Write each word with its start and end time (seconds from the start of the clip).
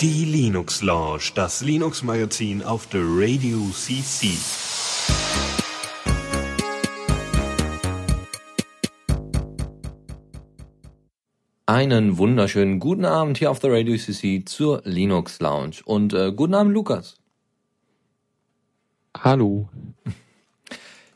Die 0.00 0.24
Linux 0.24 0.80
Lounge, 0.80 1.32
das 1.34 1.60
Linux 1.60 2.02
Magazin 2.02 2.62
auf 2.62 2.86
der 2.86 3.02
Radio 3.04 3.58
CC. 3.74 4.28
Einen 11.66 12.16
wunderschönen 12.16 12.80
guten 12.80 13.04
Abend 13.04 13.36
hier 13.36 13.50
auf 13.50 13.58
der 13.58 13.72
Radio 13.72 13.94
CC 13.98 14.42
zur 14.46 14.80
Linux 14.86 15.40
Lounge 15.40 15.76
und 15.84 16.14
äh, 16.14 16.32
guten 16.32 16.54
Abend 16.54 16.72
Lukas. 16.72 17.16
Hallo. 19.18 19.68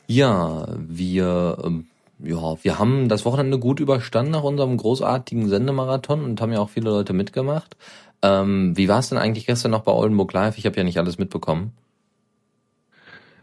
Ja, 0.05 0.67
wir 0.77 1.57
ähm, 1.63 1.87
ja, 2.19 2.63
wir 2.63 2.79
haben 2.79 3.09
das 3.09 3.25
Wochenende 3.25 3.59
gut 3.59 3.79
überstanden 3.79 4.31
nach 4.31 4.43
unserem 4.43 4.77
großartigen 4.77 5.47
Sendemarathon 5.49 6.23
und 6.23 6.41
haben 6.41 6.51
ja 6.51 6.59
auch 6.59 6.69
viele 6.69 6.89
Leute 6.89 7.13
mitgemacht. 7.13 7.77
Ähm, 8.21 8.75
wie 8.75 8.87
war 8.87 8.99
es 8.99 9.09
denn 9.09 9.17
eigentlich 9.17 9.45
gestern 9.45 9.71
noch 9.71 9.83
bei 9.83 9.91
Oldenburg 9.91 10.33
Live? 10.33 10.57
Ich 10.57 10.65
habe 10.65 10.77
ja 10.77 10.83
nicht 10.83 10.97
alles 10.97 11.17
mitbekommen. 11.17 11.73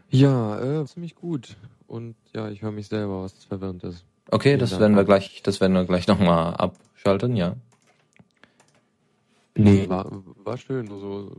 Ja, 0.09 0.59
äh, 0.81 0.85
ziemlich 0.85 1.15
gut. 1.15 1.55
Und 1.87 2.15
ja, 2.33 2.49
ich 2.49 2.61
höre 2.61 2.71
mich 2.71 2.87
selber, 2.87 3.23
was 3.23 3.33
verwirrend 3.45 3.83
ist. 3.83 4.03
Okay, 4.31 4.49
Vielen 4.49 4.59
das 4.59 4.71
Dank. 4.71 4.81
werden 4.81 4.95
wir 4.95 5.03
gleich, 5.05 5.41
das 5.43 5.61
werden 5.61 5.73
wir 5.73 5.85
gleich 5.85 6.07
nochmal 6.07 6.55
abschalten, 6.55 7.35
ja. 7.35 7.55
Nee, 9.57 9.87
war, 9.87 10.11
war 10.43 10.57
schön. 10.57 10.91
Also, 10.91 11.31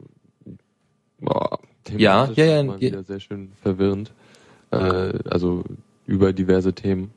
boah, 1.20 1.58
ja, 1.90 2.30
ja, 2.32 2.44
ja, 2.44 2.62
ja. 2.62 2.80
Wieder 2.80 3.02
sehr 3.02 3.20
schön 3.20 3.52
verwirrend. 3.62 4.12
Äh, 4.70 5.18
also 5.28 5.64
über 6.06 6.32
diverse 6.32 6.72
Themen. 6.72 7.10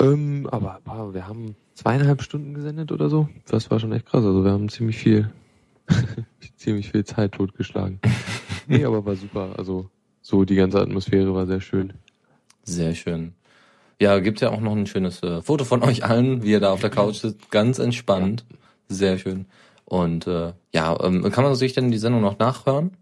Ähm, 0.00 0.48
aber 0.50 0.80
wow, 0.84 1.12
wir 1.12 1.28
haben 1.28 1.56
zweieinhalb 1.74 2.22
Stunden 2.22 2.54
gesendet 2.54 2.90
oder 2.90 3.08
so. 3.08 3.28
Das 3.46 3.70
war 3.70 3.78
schon 3.78 3.92
echt 3.92 4.06
krass. 4.06 4.24
Also 4.24 4.44
wir 4.44 4.50
haben 4.50 4.68
ziemlich 4.68 4.96
viel, 4.96 5.30
ziemlich 6.56 6.90
viel 6.90 7.04
Zeit 7.04 7.32
totgeschlagen. 7.32 8.00
nee, 8.66 8.84
aber 8.84 9.04
war 9.04 9.16
super. 9.16 9.54
Also 9.58 9.90
so 10.22 10.44
die 10.44 10.56
ganze 10.56 10.80
Atmosphäre 10.80 11.34
war 11.34 11.46
sehr 11.46 11.60
schön. 11.60 11.92
Sehr 12.62 12.94
schön. 12.94 13.34
Ja, 14.00 14.18
gibt 14.20 14.40
ja 14.40 14.50
auch 14.50 14.60
noch 14.60 14.74
ein 14.74 14.86
schönes 14.86 15.22
äh, 15.22 15.42
Foto 15.42 15.64
von 15.64 15.82
euch 15.82 16.04
allen, 16.04 16.42
wie 16.42 16.52
ihr 16.52 16.60
da 16.60 16.72
auf 16.72 16.80
der 16.80 16.90
Couch 16.90 17.16
sitzt, 17.16 17.50
ganz 17.50 17.78
entspannt. 17.78 18.46
Ja. 18.48 18.56
Sehr 18.88 19.18
schön. 19.18 19.46
Und 19.84 20.26
äh, 20.26 20.54
ja, 20.72 20.98
ähm, 21.04 21.22
kann 21.30 21.44
man 21.44 21.54
sich 21.54 21.74
denn 21.74 21.90
die 21.90 21.98
Sendung 21.98 22.22
noch 22.22 22.38
nachhören? 22.38 22.96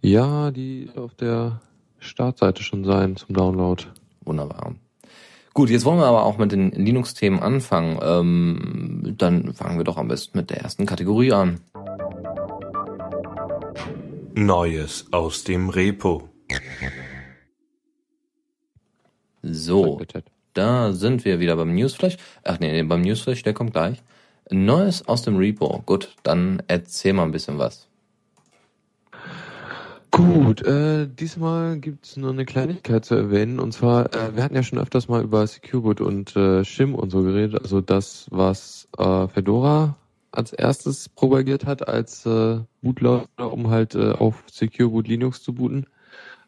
Ja, 0.00 0.50
die 0.50 0.90
auf 0.96 1.14
der 1.14 1.60
Startseite 1.98 2.62
schon 2.62 2.84
sein 2.84 3.16
zum 3.16 3.34
Download. 3.34 3.84
Wunderbar. 4.24 4.74
Gut, 5.54 5.68
jetzt 5.68 5.84
wollen 5.84 5.98
wir 5.98 6.06
aber 6.06 6.24
auch 6.24 6.38
mit 6.38 6.50
den 6.52 6.70
Linux-Themen 6.70 7.40
anfangen. 7.40 7.98
Ähm, 8.02 9.14
dann 9.18 9.52
fangen 9.52 9.76
wir 9.76 9.84
doch 9.84 9.98
am 9.98 10.08
besten 10.08 10.38
mit 10.38 10.48
der 10.48 10.62
ersten 10.62 10.86
Kategorie 10.86 11.32
an. 11.32 11.60
Neues 14.34 15.06
aus 15.12 15.44
dem 15.44 15.68
Repo. 15.68 16.30
So, 19.42 20.00
da 20.54 20.92
sind 20.92 21.24
wir 21.26 21.38
wieder 21.38 21.56
beim 21.56 21.74
Newsflash. 21.74 22.16
Ach 22.44 22.58
nee, 22.58 22.72
nee, 22.72 22.82
beim 22.82 23.02
Newsflash, 23.02 23.42
der 23.42 23.52
kommt 23.52 23.72
gleich. 23.72 24.02
Neues 24.50 25.06
aus 25.06 25.22
dem 25.22 25.36
Repo. 25.36 25.82
Gut, 25.84 26.16
dann 26.22 26.62
erzähl 26.66 27.12
mal 27.12 27.24
ein 27.24 27.32
bisschen 27.32 27.58
was. 27.58 27.88
Gut, 30.12 30.60
äh, 30.66 31.08
diesmal 31.08 31.78
gibt's 31.78 32.18
nur 32.18 32.32
eine 32.32 32.44
Kleinigkeit 32.44 33.02
zu 33.02 33.14
erwähnen. 33.14 33.58
Und 33.58 33.72
zwar, 33.72 34.14
äh, 34.14 34.36
wir 34.36 34.44
hatten 34.44 34.54
ja 34.54 34.62
schon 34.62 34.78
öfters 34.78 35.08
mal 35.08 35.22
über 35.22 35.46
Secureboot 35.46 36.02
und 36.02 36.36
äh, 36.36 36.66
Shim 36.66 36.94
und 36.94 37.08
so 37.08 37.22
geredet. 37.22 37.62
Also 37.62 37.80
das, 37.80 38.26
was 38.30 38.88
äh, 38.98 39.26
Fedora 39.28 39.96
als 40.30 40.52
erstes 40.52 41.08
propagiert 41.08 41.64
hat 41.64 41.88
als 41.88 42.26
äh, 42.26 42.58
Bootloader, 42.82 43.52
um 43.52 43.70
halt 43.70 43.94
äh, 43.94 44.12
auf 44.12 44.44
Secureboot 44.50 45.08
Linux 45.08 45.42
zu 45.42 45.54
booten. 45.54 45.86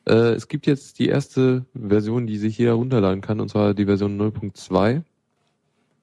Äh, 0.06 0.34
es 0.34 0.48
gibt 0.48 0.66
jetzt 0.66 0.98
die 0.98 1.08
erste 1.08 1.64
Version, 1.74 2.26
die 2.26 2.36
sich 2.36 2.58
jeder 2.58 2.74
runterladen 2.74 3.22
kann, 3.22 3.40
und 3.40 3.48
zwar 3.48 3.72
die 3.72 3.86
Version 3.86 4.20
0.2, 4.20 5.00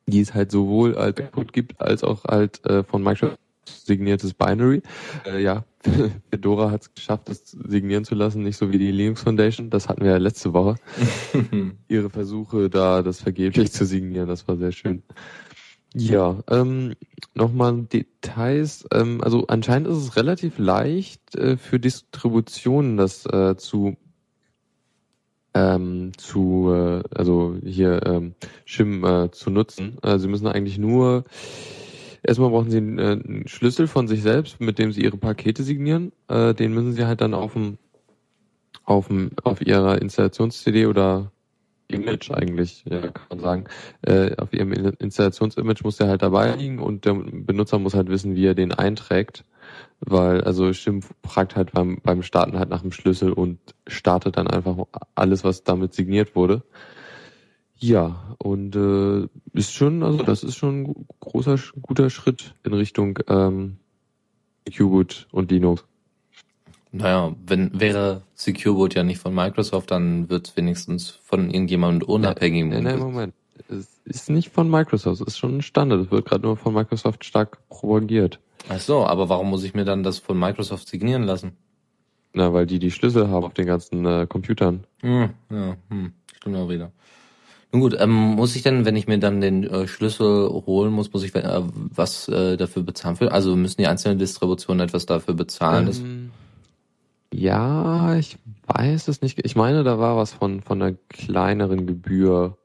die 0.08 0.22
es 0.22 0.34
halt 0.34 0.50
sowohl 0.50 0.96
als 0.98 1.20
Input 1.20 1.54
gibt, 1.54 1.80
als 1.80 2.04
auch 2.04 2.24
halt 2.24 2.66
äh, 2.66 2.84
von 2.84 3.04
Microsoft 3.04 3.38
signiertes 3.66 4.34
Binary. 4.34 4.82
Äh, 5.26 5.44
ja, 5.44 5.64
Fedora 6.30 6.72
hat 6.72 6.82
es 6.82 6.94
geschafft, 6.94 7.30
das 7.30 7.52
signieren 7.52 8.06
zu 8.06 8.16
lassen, 8.16 8.44
nicht 8.44 8.58
so 8.58 8.72
wie 8.72 8.78
die 8.78 8.92
Linux 8.92 9.24
Foundation. 9.24 9.70
Das 9.70 9.90
hatten 9.90 10.04
wir 10.04 10.12
ja 10.12 10.18
letzte 10.18 10.54
Woche. 10.54 10.76
Ihre 11.88 12.10
Versuche, 12.10 12.70
da 12.70 13.02
das 13.02 13.22
vergeblich 13.22 13.72
zu 13.72 13.86
signieren, 13.86 14.28
das 14.28 14.48
war 14.48 14.58
sehr 14.58 14.72
schön. 14.72 15.04
Ja, 15.94 16.40
ähm, 16.50 16.94
nochmal 17.34 17.84
Details. 17.84 18.88
Ähm, 18.94 19.22
also 19.22 19.48
anscheinend 19.48 19.90
ist 19.90 19.98
es 19.98 20.16
relativ 20.16 20.58
leicht 20.58 21.36
äh, 21.36 21.58
für 21.58 21.80
Distributionen, 21.80 22.96
das 22.96 23.26
äh, 23.26 23.58
zu 23.58 23.98
ähm, 25.54 26.14
zu 26.18 26.72
äh, 26.72 27.04
also 27.14 27.58
hier 27.62 28.06
ähm, 28.06 28.36
Shim 28.64 29.04
äh, 29.04 29.32
zu 29.32 29.50
nutzen. 29.50 29.98
Also 30.02 30.24
sie 30.24 30.30
müssen 30.30 30.48
eigentlich 30.48 30.78
nur 30.78 31.26
Erstmal 32.24 32.50
brauchen 32.50 32.70
Sie 32.70 32.78
einen, 32.78 33.00
äh, 33.00 33.20
einen, 33.24 33.48
Schlüssel 33.48 33.88
von 33.88 34.08
sich 34.08 34.22
selbst, 34.22 34.62
mit 34.62 34.78
dem 34.78 34.92
Sie 34.92 35.04
Ihre 35.04 35.18
Pakete 35.18 35.64
signieren. 35.64 36.12
Äh, 36.28 36.54
den 36.54 36.74
müssen 36.74 36.94
Sie 36.94 37.06
halt 37.06 37.22
dann 37.22 37.34
auf 37.34 37.54
dem, 37.54 37.78
auf 38.84 39.08
dem, 39.08 39.32
auf 39.44 39.62
Ihrer 39.62 40.02
Installations-CD 40.02 40.86
oder 40.86 41.32
Image 41.88 42.32
eigentlich, 42.32 42.84
ja, 42.86 43.02
kann 43.02 43.26
man 43.30 43.40
sagen. 43.40 43.64
Äh, 44.04 44.36
auf 44.38 44.54
Ihrem 44.54 44.72
Installationsimage 44.72 45.84
muss 45.84 45.98
der 45.98 46.08
halt 46.08 46.22
dabei 46.22 46.56
liegen 46.56 46.80
und 46.80 47.06
der 47.06 47.14
Benutzer 47.14 47.80
muss 47.80 47.94
halt 47.94 48.10
wissen, 48.10 48.36
wie 48.36 48.46
er 48.46 48.56
den 48.56 48.72
einträgt. 48.72 49.44
Weil, 50.00 50.42
also 50.42 50.74
Schimpf 50.74 51.14
fragt 51.24 51.56
halt 51.56 51.72
beim, 51.74 52.00
beim 52.04 52.24
Starten 52.24 52.58
halt 52.58 52.70
nach 52.70 52.82
dem 52.82 52.92
Schlüssel 52.92 53.32
und 53.34 53.60
startet 53.88 54.38
dann 54.38 54.48
einfach 54.48 54.78
alles, 55.16 55.44
was 55.44 55.64
damit 55.64 55.94
signiert 55.94 56.36
wurde. 56.36 56.64
Ja, 57.84 58.36
und 58.38 58.76
äh, 58.76 59.28
ist 59.54 59.74
schon, 59.74 60.04
also 60.04 60.22
das 60.22 60.44
ist 60.44 60.56
schon 60.56 60.84
ein 60.84 61.06
großer, 61.20 61.58
guter 61.82 62.12
Schritt 62.12 62.54
in 62.64 62.74
Richtung 62.74 63.18
ähm, 63.28 63.78
Secureboot 64.68 65.28
und 65.32 65.50
Linux. 65.50 65.84
Naja, 66.92 67.36
wenn 67.44 67.80
wäre 67.80 68.22
Secureboot 68.36 68.94
ja 68.94 69.04
nicht 69.04 69.20
von 69.20 69.34
Microsoft, 69.34 69.90
dann 69.90 70.30
wird 70.30 70.50
es 70.50 70.58
wenigstens 70.58 71.10
von 71.10 71.50
irgendjemandem 71.50 72.08
unabhängig. 72.08 72.66
Nein, 72.66 72.84
nein, 72.84 73.00
Moment. 73.00 73.34
Es 73.68 74.00
ist 74.06 74.30
nicht 74.30 74.50
von 74.50 74.70
Microsoft, 74.70 75.22
es 75.22 75.28
ist 75.28 75.38
schon 75.40 75.58
ein 75.58 75.62
Standard. 75.64 76.02
Es 76.02 76.12
wird 76.12 76.26
gerade 76.26 76.44
nur 76.44 76.58
von 76.58 76.76
Microsoft 76.76 77.26
stark 77.26 77.68
propagiert. 77.70 78.40
Ach 78.70 78.80
so, 78.80 79.06
aber 79.06 79.28
warum 79.30 79.50
muss 79.50 79.64
ich 79.64 79.74
mir 79.74 79.86
dann 79.86 80.04
das 80.04 80.20
von 80.20 80.38
Microsoft 80.38 80.88
signieren 80.88 81.24
lassen? 81.24 81.54
Na, 82.34 82.54
weil 82.54 82.68
die 82.68 82.78
die 82.78 82.92
Schlüssel 82.92 83.30
haben 83.30 83.44
auf 83.44 83.54
den 83.54 83.66
ganzen 83.66 84.06
äh, 84.06 84.28
Computern. 84.28 84.86
Hm, 85.02 85.32
ja, 85.50 85.78
hm, 85.90 86.14
stimmt 86.36 86.56
auch 86.58 86.70
wieder. 86.70 86.92
Nun 87.72 87.82
gut, 87.82 87.96
ähm, 88.00 88.12
muss 88.12 88.56
ich 88.56 88.64
denn, 88.64 88.84
wenn 88.84 88.98
ich 88.98 89.08
mir 89.08 89.18
dann 89.18 89.40
den 89.40 89.64
äh, 89.64 89.88
Schlüssel 89.88 90.50
holen 90.50 90.92
muss, 90.92 91.14
muss 91.14 91.24
ich 91.24 91.34
äh, 91.36 91.62
was 91.72 92.28
äh, 92.28 92.58
dafür 92.58 92.84
bezahlen? 92.84 93.16
Für? 93.16 93.32
Also 93.32 93.56
müssen 93.56 93.82
die 93.82 93.88
einzelnen 93.88 94.20
Distributionen 94.20 94.86
etwas 94.86 95.06
dafür 95.06 95.36
bezahlen? 95.36 95.88
Ähm, 95.88 96.32
ja, 97.34 98.16
ich 98.16 98.38
weiß 98.68 99.08
es 99.08 99.22
nicht. 99.22 99.40
Ich 99.46 99.56
meine, 99.56 99.84
da 99.84 100.00
war 100.00 100.18
was 100.18 100.34
von 100.34 100.62
von 100.62 100.82
einer 100.82 100.98
kleineren 101.08 101.88
Gebühr. 101.88 102.58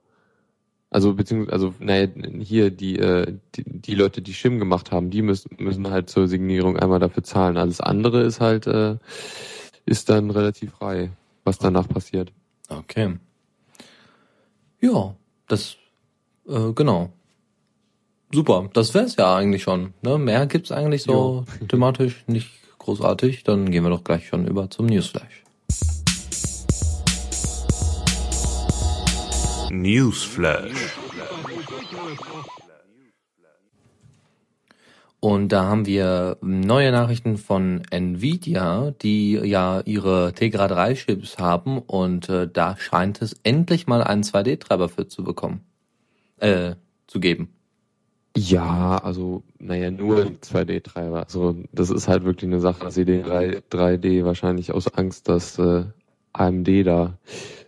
Also 0.90 1.14
beziehungsweise, 1.14 1.52
also 1.52 1.74
naja, 1.78 2.08
hier 2.40 2.70
die, 2.70 2.98
äh, 2.98 3.32
die 3.54 3.64
die 3.64 3.94
Leute, 3.94 4.22
die 4.22 4.34
Schirm 4.34 4.58
gemacht 4.58 4.90
haben, 4.90 5.10
die 5.10 5.22
müssen 5.22 5.50
müssen 5.58 5.88
halt 5.88 6.10
zur 6.10 6.26
Signierung 6.26 6.76
einmal 6.78 6.98
dafür 6.98 7.22
zahlen. 7.22 7.56
Alles 7.58 7.80
andere 7.80 8.22
ist 8.22 8.40
halt 8.40 8.66
äh, 8.66 8.96
ist 9.84 10.08
dann 10.08 10.30
relativ 10.30 10.72
frei, 10.72 11.10
was 11.44 11.58
danach 11.58 11.88
passiert. 11.88 12.32
Okay. 12.68 13.18
Ja, 14.80 15.16
das, 15.48 15.76
äh, 16.48 16.72
genau. 16.74 17.10
Super, 18.32 18.68
das 18.72 18.92
wär's 18.92 19.16
ja 19.16 19.36
eigentlich 19.36 19.62
schon. 19.62 19.94
Ne? 20.02 20.18
Mehr 20.18 20.46
gibt's 20.46 20.72
eigentlich 20.72 21.04
so 21.04 21.44
jo. 21.60 21.66
thematisch 21.68 22.24
nicht 22.26 22.50
großartig. 22.78 23.44
Dann 23.44 23.70
gehen 23.70 23.84
wir 23.84 23.90
doch 23.90 24.04
gleich 24.04 24.28
schon 24.28 24.46
über 24.46 24.68
zum 24.68 24.86
Newsflash. 24.86 25.44
Newsflash. 29.70 30.96
Und 35.20 35.48
da 35.48 35.64
haben 35.64 35.86
wir 35.86 36.36
neue 36.42 36.92
Nachrichten 36.92 37.38
von 37.38 37.82
Nvidia, 37.90 38.92
die 39.02 39.32
ja 39.32 39.80
ihre 39.84 40.32
Tegra 40.34 40.68
3 40.68 40.94
Chips 40.94 41.38
haben 41.38 41.78
und 41.78 42.28
äh, 42.28 42.48
da 42.52 42.76
scheint 42.76 43.22
es 43.22 43.34
endlich 43.42 43.86
mal 43.86 44.02
einen 44.02 44.22
2D-Treiber 44.22 44.88
für 44.88 45.08
zu 45.08 45.24
bekommen, 45.24 45.62
äh, 46.38 46.74
zu 47.06 47.18
geben. 47.18 47.48
Ja, 48.36 48.98
also, 48.98 49.42
naja, 49.58 49.90
nur 49.90 50.26
2D-Treiber. 50.42 51.24
Also, 51.24 51.56
das 51.72 51.88
ist 51.88 52.06
halt 52.06 52.24
wirklich 52.24 52.50
eine 52.50 52.60
Sache, 52.60 52.84
dass 52.84 52.94
sie 52.94 53.06
den 53.06 53.22
3, 53.22 53.62
3D 53.70 54.26
wahrscheinlich 54.26 54.72
aus 54.72 54.88
Angst, 54.88 55.30
dass 55.30 55.58
äh, 55.58 55.84
AMD 56.34 56.68
da 56.86 57.18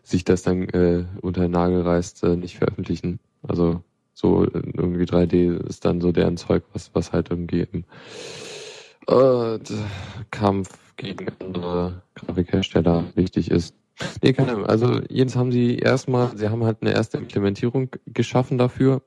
sich 0.03 0.25
das 0.25 0.43
dann 0.43 0.69
äh, 0.69 1.07
unter 1.23 1.41
den 1.43 1.53
Nagel 1.53 1.81
reißt, 1.81 2.23
äh, 2.25 2.37
nicht 2.37 2.59
veröffentlichen. 2.59 3.19
Also, 3.43 3.83
So 4.21 4.43
irgendwie 4.53 5.05
3D 5.05 5.65
ist 5.69 5.85
dann 5.85 6.01
so 6.01 6.11
deren 6.11 6.37
Zeug, 6.37 6.65
was, 6.73 6.91
was 6.93 7.13
halt 7.13 7.31
irgendwie 7.31 7.69
im 7.71 7.85
äh, 9.07 9.61
Kampf 10.33 10.77
gegen 10.97 11.29
andere 11.39 12.03
Grafikhersteller 12.17 13.05
wichtig 13.15 13.49
ist. 13.49 13.77
Nee, 14.21 14.33
keine 14.33 14.55
Ahnung. 14.55 14.67
Also 14.67 15.01
jedenfalls 15.09 15.37
haben 15.37 15.53
sie 15.53 15.77
erstmal, 15.77 16.37
sie 16.37 16.49
haben 16.49 16.65
halt 16.65 16.79
eine 16.81 16.95
erste 16.95 17.17
Implementierung 17.19 17.91
geschaffen 18.07 18.59
dafür, 18.59 19.03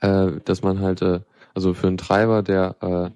äh, 0.00 0.32
dass 0.44 0.62
man 0.62 0.80
halt, 0.80 1.00
äh, 1.00 1.20
also 1.54 1.72
für 1.72 1.86
einen 1.86 1.96
Treiber, 1.96 2.42
der, 2.42 2.76
äh, 2.82 3.10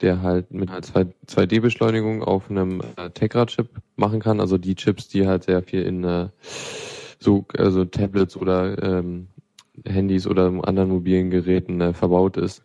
der 0.00 0.22
halt 0.22 0.52
mit 0.52 0.70
einer 0.70 0.80
2D-Beschleunigung 1.26 2.22
auf 2.22 2.48
einem 2.48 2.82
äh, 2.94 3.10
Tegra-Chip 3.10 3.68
machen 3.96 4.20
kann, 4.20 4.38
also 4.38 4.58
die 4.58 4.76
Chips, 4.76 5.08
die 5.08 5.26
halt 5.26 5.42
sehr 5.42 5.60
viel 5.64 5.82
in 5.82 6.04
äh, 6.04 6.28
so 7.18 7.46
also 7.56 7.84
Tablets 7.84 8.36
oder 8.36 8.80
ähm, 8.80 9.26
Handys 9.86 10.26
oder 10.26 10.46
anderen 10.66 10.90
mobilen 10.90 11.30
Geräten 11.30 11.80
äh, 11.80 11.92
verbaut 11.92 12.36
ist. 12.36 12.62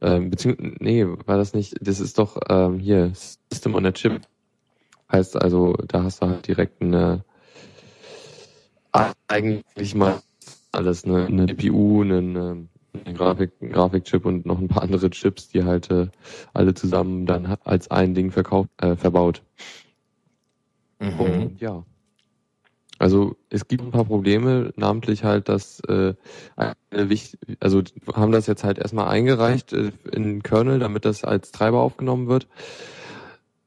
Ähm, 0.00 0.30
beziehungsweise, 0.30 0.74
nee, 0.80 1.04
war 1.04 1.38
das 1.38 1.54
nicht, 1.54 1.74
das 1.80 2.00
ist 2.00 2.18
doch 2.18 2.38
ähm, 2.48 2.78
hier, 2.78 3.12
System 3.50 3.74
on 3.74 3.86
a 3.86 3.92
Chip. 3.92 4.20
Heißt 5.10 5.40
also, 5.40 5.74
da 5.86 6.02
hast 6.02 6.22
du 6.22 6.26
halt 6.26 6.46
direkt 6.46 6.82
eine 6.82 7.24
eigentlich 9.28 9.94
mal 9.94 10.20
alles, 10.72 11.04
eine, 11.04 11.26
eine 11.26 11.46
GPU, 11.46 12.02
eine, 12.02 12.16
eine 12.16 13.14
Grafik, 13.14 13.52
Grafikchip 13.60 14.24
und 14.24 14.46
noch 14.46 14.58
ein 14.58 14.68
paar 14.68 14.82
andere 14.82 15.10
Chips, 15.10 15.48
die 15.48 15.64
halt 15.64 15.90
äh, 15.90 16.08
alle 16.52 16.74
zusammen 16.74 17.26
dann 17.26 17.56
als 17.64 17.90
ein 17.90 18.14
Ding 18.14 18.30
verkauft, 18.30 18.70
äh, 18.78 18.96
verbaut. 18.96 19.42
Mhm. 21.00 21.20
Und 21.20 21.60
ja. 21.60 21.84
Also 23.04 23.36
es 23.50 23.68
gibt 23.68 23.84
ein 23.84 23.90
paar 23.90 24.06
Probleme, 24.06 24.72
namentlich 24.76 25.24
halt, 25.24 25.50
dass 25.50 25.80
äh, 25.80 26.14
eine 26.56 27.10
wichtig, 27.10 27.38
also 27.60 27.82
haben 28.14 28.32
das 28.32 28.46
jetzt 28.46 28.64
halt 28.64 28.78
erstmal 28.78 29.08
eingereicht 29.08 29.74
äh, 29.74 29.92
in 30.10 30.42
Kernel, 30.42 30.78
damit 30.78 31.04
das 31.04 31.22
als 31.22 31.52
Treiber 31.52 31.80
aufgenommen 31.80 32.28
wird. 32.28 32.48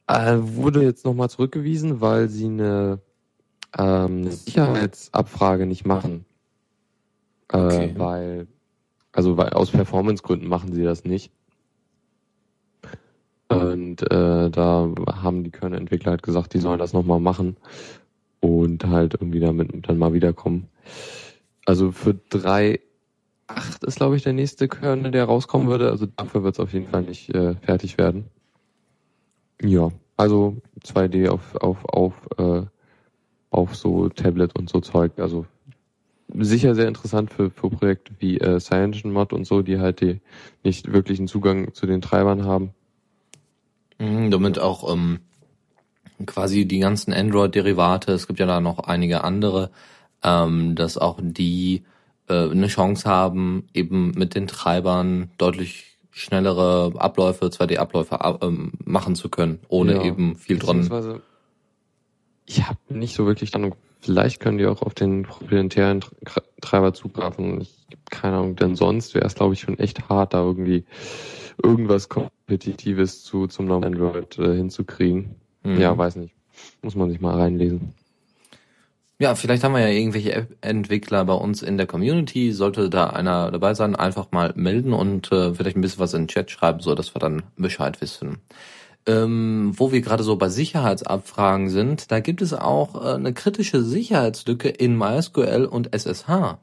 Äh, 0.07 0.37
wurde 0.39 0.81
jetzt 0.81 1.05
nochmal 1.05 1.29
zurückgewiesen, 1.29 2.01
weil 2.01 2.29
sie 2.29 2.45
eine, 2.45 2.99
ähm, 3.77 4.21
eine 4.21 4.31
Sicherheitsabfrage 4.31 5.67
nicht 5.67 5.85
machen. 5.85 6.25
Äh, 7.51 7.57
okay. 7.57 7.93
Weil, 7.95 8.47
also 9.11 9.37
weil 9.37 9.51
aus 9.51 9.69
Performancegründen 9.69 10.49
machen 10.49 10.73
sie 10.73 10.83
das 10.83 11.05
nicht. 11.05 11.31
Und 13.49 14.01
äh, 14.01 14.49
da 14.49 14.89
haben 15.21 15.43
die 15.43 15.51
Kernel-Entwickler 15.51 16.09
halt 16.09 16.23
gesagt, 16.23 16.55
die 16.55 16.59
sollen 16.59 16.79
das 16.79 16.93
nochmal 16.93 17.19
machen 17.19 17.55
und 18.39 18.85
halt 18.85 19.15
irgendwie 19.15 19.39
damit 19.39 19.71
dann 19.87 19.97
mal 19.97 20.13
wiederkommen. 20.13 20.67
Also 21.65 21.91
für 21.91 22.11
3.8 22.11 23.85
ist, 23.85 23.97
glaube 23.97 24.15
ich, 24.15 24.23
der 24.23 24.33
nächste 24.33 24.67
Kernel, 24.67 25.11
der 25.11 25.25
rauskommen 25.25 25.67
würde. 25.67 25.89
Also 25.89 26.05
dafür 26.05 26.43
wird 26.43 26.55
es 26.55 26.59
auf 26.59 26.73
jeden 26.73 26.87
Fall 26.87 27.03
nicht 27.03 27.33
äh, 27.33 27.55
fertig 27.55 27.97
werden. 27.97 28.25
Ja, 29.61 29.91
also 30.15 30.57
2D 30.83 31.29
auf, 31.29 31.55
auf, 31.55 31.85
auf, 31.85 32.13
äh, 32.37 32.63
auf 33.49 33.75
so 33.75 34.09
Tablet 34.09 34.57
und 34.57 34.69
so 34.69 34.81
Zeug. 34.81 35.13
Also 35.17 35.45
sicher 36.33 36.75
sehr 36.75 36.87
interessant 36.87 37.31
für, 37.31 37.49
für 37.49 37.69
Projekte 37.69 38.13
wie 38.19 38.37
äh, 38.39 38.59
CyanogenMod 38.59 39.33
und 39.33 39.45
so, 39.45 39.61
die 39.61 39.79
halt 39.79 40.01
die 40.01 40.19
nicht 40.63 40.91
wirklichen 40.91 41.27
Zugang 41.27 41.73
zu 41.73 41.85
den 41.85 42.01
Treibern 42.01 42.45
haben. 42.45 42.71
Mhm, 43.99 44.31
damit 44.31 44.59
auch 44.59 44.91
ähm, 44.91 45.19
quasi 46.25 46.65
die 46.65 46.79
ganzen 46.79 47.13
Android-Derivate, 47.13 48.11
es 48.11 48.27
gibt 48.27 48.39
ja 48.39 48.45
da 48.45 48.59
noch 48.59 48.79
einige 48.79 49.23
andere, 49.23 49.71
ähm, 50.23 50.75
dass 50.75 50.97
auch 50.97 51.19
die 51.21 51.83
äh, 52.27 52.49
eine 52.49 52.67
Chance 52.67 53.09
haben, 53.09 53.67
eben 53.73 54.11
mit 54.11 54.35
den 54.35 54.47
Treibern 54.47 55.31
deutlich 55.37 55.97
schnellere 56.11 56.93
Abläufe, 56.97 57.45
2D-Abläufe 57.45 58.17
ähm, 58.41 58.73
machen 58.83 59.15
zu 59.15 59.29
können, 59.29 59.59
ohne 59.67 59.95
ja, 59.95 60.03
eben 60.03 60.35
viel 60.35 60.57
dran. 60.57 61.21
Ich 62.45 62.67
habe 62.67 62.79
nicht 62.89 63.15
so 63.15 63.25
wirklich 63.25 63.53
Ahnung. 63.53 63.75
Vielleicht 63.99 64.39
können 64.39 64.57
die 64.57 64.65
auch 64.65 64.81
auf 64.81 64.93
den 64.93 65.23
proprietären 65.23 66.01
Treiber 66.61 66.93
zugreifen. 66.93 67.61
Ich 67.61 67.85
habe 67.91 68.01
keine 68.09 68.37
Ahnung, 68.37 68.55
denn 68.55 68.75
sonst 68.75 69.15
wäre 69.15 69.25
es, 69.25 69.35
glaube 69.35 69.53
ich, 69.53 69.61
schon 69.61 69.79
echt 69.79 70.07
hart, 70.09 70.33
da 70.33 70.41
irgendwie 70.41 70.85
irgendwas 71.61 72.07
Kompetitives 72.09 73.23
zu 73.23 73.47
zum 73.47 73.65
normalen 73.65 73.95
Android 73.95 74.37
äh, 74.39 74.55
hinzukriegen. 74.55 75.35
Mhm. 75.67 75.81
Ja, 75.81 75.97
weiß 75.97 76.15
nicht. 76.15 76.33
Muss 76.81 76.95
man 76.95 77.09
sich 77.09 77.19
mal 77.19 77.37
reinlesen. 77.37 77.93
Ja, 79.19 79.33
vielleicht 79.35 79.63
haben 79.63 79.73
wir 79.73 79.81
ja 79.81 79.87
irgendwelche 79.87 80.31
App-Entwickler 80.31 81.25
bei 81.25 81.33
uns 81.33 81.63
in 81.63 81.77
der 81.77 81.87
Community. 81.87 82.51
Sollte 82.53 82.89
da 82.89 83.07
einer 83.07 83.51
dabei 83.51 83.73
sein, 83.73 83.95
einfach 83.95 84.31
mal 84.31 84.53
melden 84.55 84.93
und 84.93 85.31
äh, 85.31 85.55
vielleicht 85.55 85.75
ein 85.75 85.81
bisschen 85.81 85.99
was 85.99 86.13
in 86.13 86.23
den 86.23 86.27
Chat 86.27 86.51
schreiben, 86.51 86.79
so 86.79 86.93
dass 86.93 87.15
wir 87.15 87.19
dann 87.19 87.43
Bescheid 87.57 87.99
wissen. 87.99 88.37
Ähm, 89.07 89.73
wo 89.75 89.91
wir 89.91 90.01
gerade 90.01 90.23
so 90.23 90.35
bei 90.35 90.49
Sicherheitsabfragen 90.49 91.69
sind, 91.69 92.11
da 92.11 92.19
gibt 92.19 92.41
es 92.41 92.53
auch 92.53 92.95
äh, 93.03 93.15
eine 93.15 93.33
kritische 93.33 93.81
Sicherheitslücke 93.81 94.69
in 94.69 94.97
MySQL 94.97 95.65
und 95.65 95.95
SSH. 95.95 96.59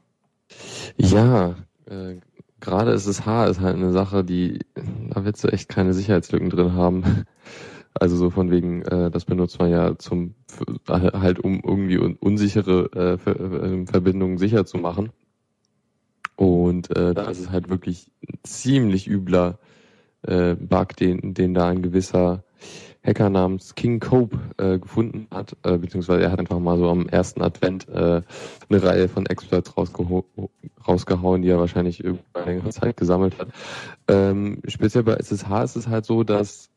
Ja, 0.97 1.55
äh, 1.87 2.15
gerade 2.61 2.93
SSH 2.93 3.47
ist 3.49 3.59
halt 3.59 3.75
eine 3.75 3.91
Sache, 3.91 4.23
die, 4.23 4.59
da 5.09 5.25
willst 5.25 5.43
du 5.43 5.49
echt 5.49 5.67
keine 5.67 5.93
Sicherheitslücken 5.93 6.49
drin 6.49 6.73
haben. 6.73 7.25
Also 7.97 8.17
so 8.17 8.29
von 8.29 8.51
wegen, 8.51 8.81
äh, 8.83 9.09
das 9.09 9.25
benutzt 9.25 9.59
man 9.59 9.71
ja 9.71 9.97
zum 9.97 10.35
halt 10.87 11.39
um 11.39 11.61
irgendwie 11.63 11.97
unsichere 11.97 12.91
äh, 12.93 13.17
Ver 13.17 13.39
äh, 13.39 13.85
Verbindungen 13.85 14.37
sicher 14.37 14.65
zu 14.65 14.77
machen. 14.77 15.11
Und 16.35 16.95
äh, 16.95 17.13
da 17.13 17.29
ist 17.29 17.49
halt 17.49 17.69
wirklich 17.69 18.11
ein 18.27 18.39
ziemlich 18.43 19.07
übler 19.07 19.59
äh, 20.23 20.55
Bug, 20.55 20.95
den, 20.97 21.33
den 21.33 21.53
da 21.53 21.69
ein 21.69 21.81
gewisser 21.81 22.43
Hacker 23.05 23.29
namens 23.29 23.75
King 23.75 23.99
Cope 23.99 24.37
äh, 24.57 24.79
gefunden 24.79 25.27
hat, 25.31 25.55
äh, 25.63 25.77
beziehungsweise 25.77 26.23
er 26.23 26.31
hat 26.31 26.39
einfach 26.39 26.59
mal 26.59 26.77
so 26.77 26.89
am 26.89 27.07
ersten 27.07 27.41
Advent 27.41 27.87
äh, 27.87 28.21
eine 28.69 28.83
Reihe 28.83 29.07
von 29.07 29.27
Exploits 29.27 29.73
rausgehauen, 29.77 31.41
die 31.43 31.49
er 31.49 31.59
wahrscheinlich 31.59 32.03
über 32.03 32.19
längere 32.45 32.69
Zeit 32.69 32.97
gesammelt 32.97 33.37
hat. 33.39 33.49
Ähm, 34.07 34.61
speziell 34.67 35.03
bei 35.03 35.13
SSH 35.13 35.63
ist 35.63 35.75
es 35.75 35.87
halt 35.87 36.05
so, 36.05 36.23
dass 36.23 36.71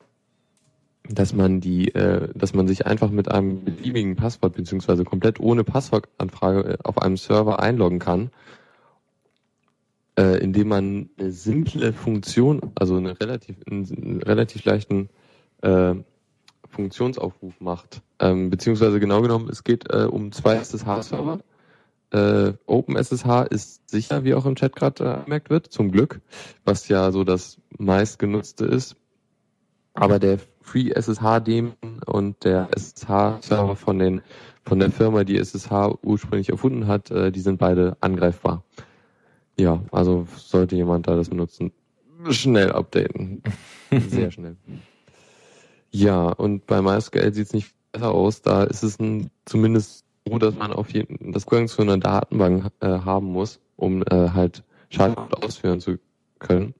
dass 1.08 1.32
man 1.32 1.60
die, 1.60 1.94
äh, 1.94 2.28
dass 2.34 2.55
man 2.55 2.69
sich 2.69 2.87
einfach 2.87 3.10
mit 3.10 3.31
einem 3.31 3.64
beliebigen 3.64 4.16
Passwort 4.16 4.55
beziehungsweise 4.55 5.05
komplett 5.05 5.40
ohne 5.40 5.64
Passwortanfrage 5.64 6.75
äh, 6.75 6.78
auf 6.84 7.00
einem 7.00 7.16
Server 7.16 7.60
einloggen 7.60 7.99
kann, 7.99 8.31
äh, 10.19 10.38
indem 10.38 10.69
man 10.69 11.10
eine 11.19 11.31
simple 11.31 11.93
Funktion, 11.93 12.60
also 12.74 12.96
eine 12.96 13.19
relativ, 13.20 13.56
einen 13.70 14.22
relativ 14.22 14.65
leichten 14.65 15.08
äh, 15.62 15.94
Funktionsaufruf 16.69 17.60
macht. 17.60 18.03
Ähm, 18.20 18.50
beziehungsweise 18.50 19.00
genau 19.00 19.22
genommen, 19.22 19.48
es 19.48 19.65
geht 19.65 19.91
äh, 19.91 20.05
um 20.05 20.32
zwei 20.32 20.56
SSH-Server. 20.56 21.41
Äh, 22.10 22.55
OpenSSH 22.67 23.46
ist 23.50 23.91
sicher, 23.91 24.24
wie 24.24 24.34
auch 24.34 24.46
im 24.46 24.56
Chat 24.56 24.74
gerade 24.74 25.05
äh, 25.05 25.24
gemerkt 25.24 25.50
wird, 25.50 25.67
zum 25.67 25.91
Glück, 25.91 26.20
was 26.65 26.88
ja 26.88 27.10
so 27.12 27.24
das 27.24 27.58
meistgenutzte 27.79 28.65
ist. 28.65 28.96
Aber 29.94 30.19
der 30.19 30.38
Free 30.69 30.91
SSH 30.91 31.41
Daemon 31.41 31.75
und 32.06 32.44
der 32.44 32.69
SSH 32.77 33.41
Server 33.41 33.75
von 33.75 33.98
den 33.98 34.20
von 34.65 34.79
der 34.79 34.91
Firma, 34.91 35.25
die 35.25 35.39
SSH 35.39 35.96
ursprünglich 36.03 36.51
erfunden 36.51 36.87
hat, 36.87 37.10
äh, 37.10 37.32
die 37.32 37.41
sind 37.41 37.58
beide 37.58 37.96
angreifbar. 38.01 38.63
Ja, 39.58 39.82
also 39.91 40.29
sollte 40.37 40.77
jemand 40.77 41.08
da 41.08 41.17
das 41.17 41.31
benutzen, 41.31 41.72
schnell 42.29 42.70
updaten. 42.72 43.43
Sehr 44.08 44.31
schnell. 44.31 44.56
Ja, 45.91 46.29
und 46.29 46.67
bei 46.67 46.82
MySQL 46.82 47.32
sieht 47.32 47.46
es 47.46 47.53
nicht 47.55 47.72
besser 47.93 48.10
aus. 48.10 48.43
Da 48.43 48.65
ist 48.65 48.82
es 48.82 49.01
ein, 49.01 49.31
zumindest 49.46 50.05
so, 50.27 50.37
dass 50.39 50.55
man 50.55 50.72
auf 50.72 50.91
jeden 50.91 51.32
das 51.32 51.44
Zugang 51.44 51.67
zu 51.67 51.81
einer 51.81 51.96
Datenbank 51.96 52.70
äh, 52.81 52.87
haben 52.87 53.32
muss, 53.32 53.60
um 53.77 54.03
äh, 54.03 54.29
halt 54.31 54.63
Schadcode 54.91 55.43
ausführen 55.43 55.81
zu 55.81 55.98
können. 56.39 56.75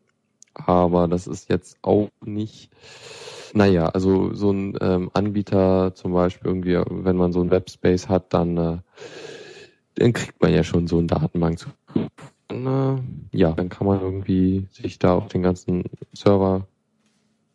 Aber 0.67 1.09
das 1.09 1.27
ist 1.27 1.49
jetzt 1.49 1.79
auch 1.83 2.11
nicht 2.25 2.71
naja, 3.55 3.87
also 3.87 4.35
so 4.35 4.50
ein 4.50 4.77
ähm, 4.81 5.11
Anbieter 5.15 5.95
zum 5.95 6.12
Beispiel 6.12 6.49
irgendwie, 6.49 6.81
wenn 6.88 7.17
man 7.17 7.33
so 7.33 7.41
ein 7.41 7.50
Webspace 7.50 8.09
hat, 8.09 8.33
dann, 8.33 8.57
äh, 8.57 8.79
dann 9.95 10.12
kriegt 10.12 10.41
man 10.41 10.53
ja 10.53 10.62
schon 10.65 10.87
so 10.87 10.99
eine 10.99 11.07
Datenbank 11.07 11.59
zu. 11.59 11.69
Dann, 12.49 12.67
äh, 13.33 13.37
ja, 13.37 13.53
dann 13.53 13.69
kann 13.69 13.87
man 13.87 14.00
irgendwie 14.00 14.69
sich 14.71 14.99
da 14.99 15.15
auf 15.15 15.29
den 15.29 15.43
ganzen 15.43 15.85
Server, 16.12 16.67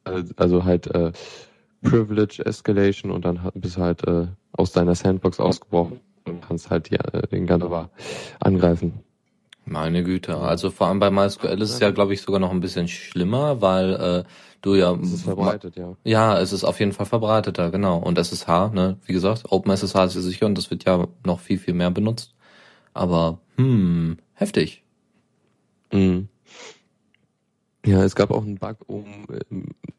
äh, 0.06 0.24
also 0.36 0.64
halt 0.64 0.88
äh, 0.88 1.12
Privilege 1.82 2.46
Escalation 2.46 3.12
und 3.12 3.26
dann 3.26 3.52
bist 3.56 3.78
halt 3.78 4.08
äh, 4.08 4.28
aus 4.54 4.72
deiner 4.72 4.96
Sandbox 4.96 5.40
ausgebrochen 5.40 6.00
und 6.26 6.42
kannst 6.42 6.70
halt 6.70 6.90
die, 6.90 6.96
äh, 6.96 7.28
den 7.28 7.46
ganzen 7.46 7.72
angreifen. 8.40 9.04
Meine 9.65 10.03
Güte, 10.03 10.38
also 10.38 10.72
vor 10.72 10.88
allem 10.88 11.00
bei 11.00 11.10
MySQL 11.10 11.62
ist 11.62 11.72
es 11.72 11.79
ja, 11.79 11.91
glaube 11.91 12.13
ich, 12.13 12.22
sogar 12.22 12.39
noch 12.39 12.51
ein 12.51 12.60
bisschen 12.60 12.89
schlimmer, 12.89 13.62
weil 13.62 13.93
äh, 13.93 14.24
du 14.62 14.75
ja. 14.75 14.93
Es 15.01 15.13
ist 15.13 15.24
verbreitet, 15.24 15.77
ja. 15.77 15.96
Ja, 16.03 16.39
es 16.39 16.51
ist 16.51 16.65
auf 16.65 16.79
jeden 16.79 16.91
Fall 16.91 17.05
verbreiteter, 17.05 17.72
genau. 17.72 17.98
Und 17.98 18.17
SSH, 18.17 18.72
ne, 18.74 18.98
wie 19.05 19.13
gesagt, 19.13 19.43
OpenSSH 19.50 19.96
ist 19.96 20.15
ja 20.15 20.22
sicher 20.22 20.46
und 20.48 20.58
das 20.58 20.70
wird 20.70 20.84
ja 20.84 21.08
noch 21.25 21.39
viel, 21.39 21.60
viel 21.60 21.74
mehr 21.74 21.91
benutzt. 21.91 22.34
Aber, 22.93 23.39
hm, 23.55 24.17
heftig. 24.34 24.84
Mhm. 25.91 26.27
Ja, 27.86 28.03
es 28.03 28.15
gab 28.15 28.32
auch 28.32 28.43
einen 28.43 28.58
Bug, 28.58 28.77
um, 28.88 29.25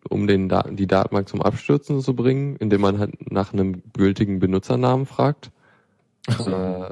um 0.08 0.26
den 0.26 0.48
Daten, 0.48 0.76
die 0.76 0.86
Datenbank 0.86 1.28
zum 1.28 1.42
Abstürzen 1.42 2.00
zu 2.00 2.14
bringen, 2.14 2.56
indem 2.56 2.80
man 2.80 2.98
halt 2.98 3.30
nach 3.30 3.52
einem 3.52 3.82
gültigen 3.92 4.38
Benutzernamen 4.38 5.06
fragt. 5.06 5.50
äh, 6.28 6.90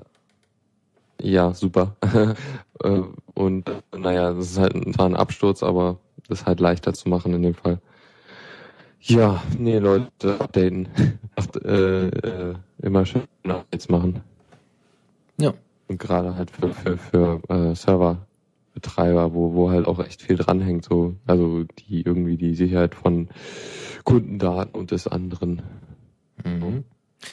ja, 1.23 1.55
super. 1.55 1.97
Äh, 2.83 3.03
und 3.35 3.71
naja, 3.97 4.33
das 4.33 4.51
ist 4.51 4.59
halt 4.59 4.73
zwar 4.95 5.07
ein 5.07 5.15
Absturz, 5.15 5.63
aber 5.63 6.01
das 6.27 6.41
ist 6.41 6.47
halt 6.47 6.59
leichter 6.59 6.93
zu 6.93 7.09
machen 7.09 7.33
in 7.33 7.43
dem 7.43 7.55
Fall. 7.55 7.81
Ja, 9.01 9.41
nee, 9.57 9.79
Leute, 9.79 10.41
updaten. 10.41 10.89
äh, 11.65 12.09
äh, 12.09 12.55
immer 12.83 13.07
schön 13.07 13.23
jetzt 13.73 13.89
machen. 13.89 14.23
Ja. 15.39 15.55
Und 15.87 15.99
gerade 15.99 16.35
halt 16.35 16.51
für, 16.51 16.71
für, 16.71 16.99
für 16.99 17.41
äh, 17.49 17.75
Serverbetreiber, 17.77 19.35
wo, 19.35 19.55
wo 19.55 19.71
halt 19.71 19.87
auch 19.87 20.01
echt 20.01 20.23
viel 20.23 20.37
dranhängt, 20.37 20.85
so, 20.85 21.15
also 21.27 21.65
die 21.65 22.03
irgendwie 22.03 22.37
die 22.37 22.55
Sicherheit 22.55 22.95
von 22.97 23.29
Kundendaten 24.03 24.75
und 24.75 24.91
des 24.91 25.07
anderen. 25.07 25.63
Mhm. 26.45 26.83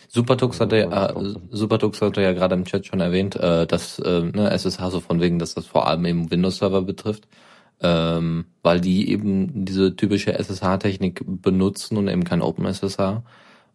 Supertux 0.08 0.60
hatte, 0.60 0.78
äh, 0.78 1.14
Supertux 1.52 2.02
hatte 2.02 2.22
ja 2.22 2.34
gerade 2.34 2.56
im 2.56 2.66
Chat 2.66 2.86
schon 2.86 3.00
erwähnt, 3.00 3.36
äh, 3.36 3.66
dass 3.68 4.00
äh, 4.00 4.22
ne, 4.24 4.50
SSH 4.52 4.90
so 4.90 5.00
von 5.00 5.22
wegen, 5.22 5.40
dass 5.40 5.56
das 5.56 5.66
vor 5.66 5.88
allem 5.88 6.06
eben 6.06 6.32
Windows-Server 6.32 6.82
betrifft, 6.82 7.28
ähm, 7.82 8.46
weil 8.64 8.82
die 8.82 9.10
eben 9.10 9.66
diese 9.66 9.96
typische 9.96 10.34
SSH-Technik 10.34 11.24
benutzen 11.26 11.98
und 11.98 12.08
eben 12.08 12.24
kein 12.24 12.42
OpenSSH 12.42 13.22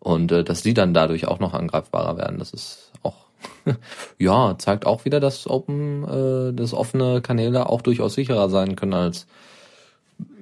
und 0.01 0.33
äh, 0.33 0.45
dass 0.45 0.63
die 0.63 0.75
dann 0.75 0.95
dadurch 0.95 1.27
auch 1.27 1.41
noch 1.41 1.55
angreifbarer 1.55 2.17
werden. 2.17 2.39
Das 2.39 2.53
ist 2.53 2.93
auch 3.03 3.25
ja 4.19 4.57
zeigt 4.59 4.87
auch 4.87 5.05
wieder, 5.05 5.21
dass 5.21 5.49
Open, 5.49 6.05
äh, 6.05 6.53
dass 6.55 6.75
offene 6.75 7.21
Kanäle 7.23 7.69
auch 7.69 7.83
durchaus 7.83 8.15
sicherer 8.15 8.49
sein 8.49 8.77
können 8.77 8.95
als 8.95 9.27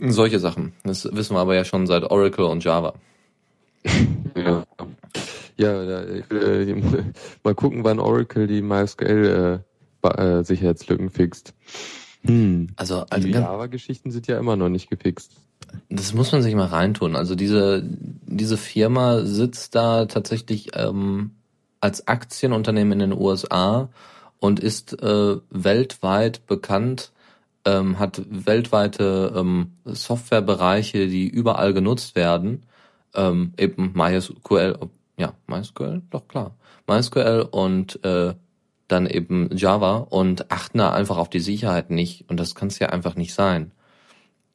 solche 0.00 0.38
Sachen. 0.38 0.74
Das 0.84 1.08
wissen 1.12 1.34
wir 1.34 1.40
aber 1.40 1.54
ja 1.54 1.64
schon 1.64 1.86
seit 1.86 2.04
Oracle 2.04 2.44
und 2.44 2.64
Java. 2.64 2.94
Ja. 5.56 5.85
Da, 5.85 6.02
äh, 6.02 6.75
mal 7.44 7.54
gucken, 7.54 7.85
wann 7.85 7.99
Oracle 7.99 8.47
die 8.47 8.62
MySQL 8.62 9.62
äh, 10.02 10.09
äh, 10.09 10.44
Sicherheitslücken 10.44 11.11
fixt. 11.11 11.54
Hm. 12.25 12.68
Also, 12.76 13.04
also 13.11 13.26
die 13.26 13.35
Java-Geschichten 13.35 14.11
sind 14.11 14.26
ja 14.26 14.38
immer 14.38 14.56
noch 14.56 14.68
nicht 14.68 14.88
gefixt. 14.88 15.32
Das 15.88 16.14
muss 16.14 16.32
man 16.32 16.42
sich 16.42 16.54
mal 16.54 16.66
reintun. 16.66 17.16
Also 17.16 17.35
diese 17.35 17.82
diese 17.82 18.56
Firma 18.56 19.25
sitzt 19.25 19.75
da 19.75 20.06
tatsächlich 20.06 20.71
ähm, 20.75 21.32
als 21.80 22.06
Aktienunternehmen 22.09 22.92
in 22.92 23.11
den 23.11 23.18
USA 23.18 23.88
und 24.38 24.61
ist 24.61 25.00
äh, 25.02 25.37
weltweit 25.50 26.47
bekannt, 26.47 27.12
ähm, 27.64 27.99
hat 27.99 28.23
weltweite 28.28 29.32
ähm, 29.37 29.73
Softwarebereiche, 29.85 31.09
die 31.09 31.28
überall 31.28 31.73
genutzt 31.75 32.16
werden. 32.16 32.64
Ähm, 33.14 33.52
eben 33.59 33.92
MySQL, 33.94 34.78
ja, 35.16 35.35
MySQL, 35.47 36.02
doch 36.11 36.28
klar. 36.28 36.57
MySQL 36.87 37.49
und 37.50 38.04
äh, 38.04 38.35
dann 38.88 39.07
eben 39.07 39.49
Java 39.54 39.97
und 39.97 40.50
achten 40.50 40.78
da 40.78 40.92
einfach 40.92 41.19
auf 41.19 41.31
die 41.31 41.40
Sicherheit 41.40 41.90
nicht. 41.90 42.28
Und 42.28 42.38
das 42.38 42.54
kann 42.54 42.69
es 42.69 42.78
ja 42.78 42.88
einfach 42.88 43.16
nicht 43.16 43.35
sein. 43.35 43.73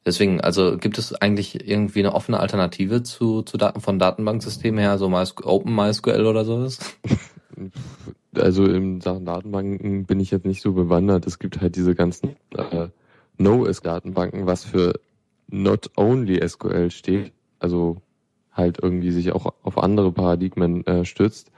Deswegen, 0.06 0.40
also 0.40 0.78
gibt 0.78 0.96
es 0.96 1.14
eigentlich 1.14 1.68
irgendwie 1.68 1.98
eine 1.98 2.14
offene 2.14 2.40
Alternative 2.40 3.02
zu, 3.02 3.42
zu 3.42 3.58
Daten 3.58 3.80
von 3.80 3.98
Datenbanksystemen 3.98 4.80
her, 4.80 4.96
so 4.96 5.08
MySQL, 5.08 5.44
Open 5.44 5.74
MySQL 5.74 6.26
oder 6.26 6.44
sowas? 6.44 6.78
Also 8.36 8.66
in 8.66 9.00
Sachen 9.00 9.24
Datenbanken 9.24 10.04
bin 10.04 10.20
ich 10.20 10.30
jetzt 10.30 10.44
nicht 10.44 10.62
so 10.62 10.72
bewandert. 10.72 11.26
Es 11.26 11.40
gibt 11.40 11.60
halt 11.60 11.74
diese 11.74 11.96
ganzen 11.96 12.36
äh, 12.54 12.88
No-SQL-Datenbanken, 13.38 14.46
was 14.46 14.64
für 14.64 15.00
Not 15.48 15.90
Only 15.96 16.46
SQL 16.46 16.90
steht. 16.90 17.32
Also 17.58 17.96
halt 18.58 18.78
irgendwie 18.82 19.10
sich 19.10 19.32
auch 19.32 19.54
auf 19.62 19.78
andere 19.78 20.12
Paradigmen 20.12 20.86
äh, 20.86 21.04
stützt. 21.04 21.50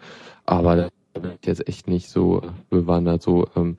Aber 0.46 0.76
da 0.76 1.20
bin 1.20 1.32
ich 1.40 1.46
jetzt 1.46 1.66
echt 1.68 1.88
nicht 1.88 2.08
so 2.08 2.42
bewandert. 2.68 3.22
So 3.22 3.48
ähm, 3.56 3.78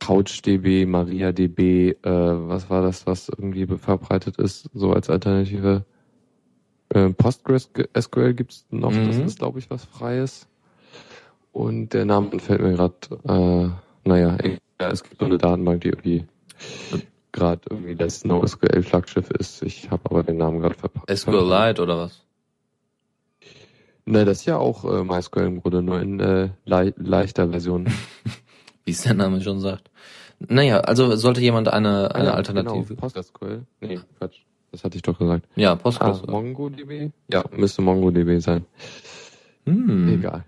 CouchDB, 0.00 0.86
MariaDB, 0.86 1.90
äh, 1.90 1.94
was 2.02 2.68
war 2.70 2.82
das, 2.82 3.06
was 3.06 3.28
irgendwie 3.28 3.66
verbreitet 3.66 4.38
ist, 4.38 4.68
so 4.74 4.92
als 4.92 5.10
Alternative? 5.10 5.84
Äh, 6.90 7.10
PostgreSQL 7.10 8.34
gibt's 8.34 8.66
noch, 8.70 8.92
mhm. 8.92 9.06
das 9.06 9.16
ist 9.18 9.38
glaube 9.38 9.58
ich 9.58 9.70
was 9.70 9.84
Freies. 9.84 10.48
Und 11.52 11.94
der 11.94 12.04
Name 12.04 12.38
fällt 12.38 12.60
mir 12.60 12.74
gerade, 12.74 12.94
äh, 13.24 14.08
naja, 14.08 14.36
ja, 14.80 14.90
es 14.90 15.02
gibt 15.02 15.18
so 15.18 15.24
eine 15.24 15.38
Datenbank, 15.38 15.80
die 15.80 15.88
irgendwie 15.88 16.24
gerade 17.36 17.60
irgendwie 17.70 17.94
das 17.94 18.24
NoSQL-Flaggschiff 18.24 19.30
ist. 19.30 19.62
Ich 19.62 19.90
habe 19.90 20.02
aber 20.10 20.22
den 20.24 20.38
Namen 20.38 20.60
gerade 20.60 20.74
verpasst. 20.74 21.08
SQLite 21.08 21.82
oder 21.82 21.98
was? 21.98 22.22
Na, 24.06 24.24
das 24.24 24.38
ist 24.40 24.46
ja 24.46 24.56
auch 24.56 24.84
äh, 24.84 25.04
MySQL 25.04 25.46
im 25.46 25.62
Grunde, 25.62 25.82
nur 25.82 26.00
in 26.00 26.20
äh, 26.20 26.50
le 26.64 26.94
leichter 26.96 27.48
Version. 27.48 27.86
Wie 28.84 28.92
es 28.92 29.02
der 29.02 29.14
Name 29.14 29.40
schon 29.42 29.60
sagt. 29.60 29.90
Naja, 30.38 30.80
also 30.80 31.16
sollte 31.16 31.40
jemand 31.40 31.68
eine, 31.68 32.14
eine 32.14 32.28
ah, 32.28 32.32
ja, 32.32 32.34
Alternative. 32.34 32.84
Genau. 32.86 33.00
PostgreSQL? 33.00 33.66
Nee, 33.80 34.00
Quatsch. 34.18 34.40
Das 34.70 34.84
hatte 34.84 34.96
ich 34.96 35.02
doch 35.02 35.18
gesagt. 35.18 35.46
Ja, 35.56 35.74
PostgreSQL. 35.76 36.28
Ah, 36.28 36.30
MongoDB? 36.30 37.10
Ja, 37.32 37.44
müsste 37.50 37.82
MongoDB 37.82 38.40
sein. 38.40 38.64
Hm. 39.64 40.08
Egal. 40.08 40.44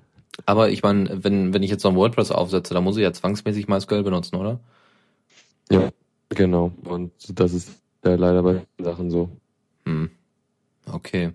Aber 0.46 0.70
ich 0.70 0.82
meine, 0.82 1.24
wenn, 1.24 1.52
wenn 1.52 1.62
ich 1.62 1.70
jetzt 1.70 1.82
so 1.82 1.88
ein 1.88 1.96
WordPress 1.96 2.30
aufsetze, 2.30 2.74
dann 2.74 2.84
muss 2.84 2.96
ich 2.96 3.02
ja 3.02 3.12
zwangsmäßig 3.12 3.66
MySQL 3.66 4.04
benutzen, 4.04 4.36
oder? 4.36 4.60
Ja, 5.70 5.90
genau. 6.28 6.72
Und 6.84 7.12
das 7.38 7.52
ist 7.52 7.70
ja 8.04 8.14
leider 8.14 8.42
bei 8.42 8.66
Sachen 8.78 9.10
so. 9.10 9.30
Hm. 9.84 10.10
Okay. 10.90 11.32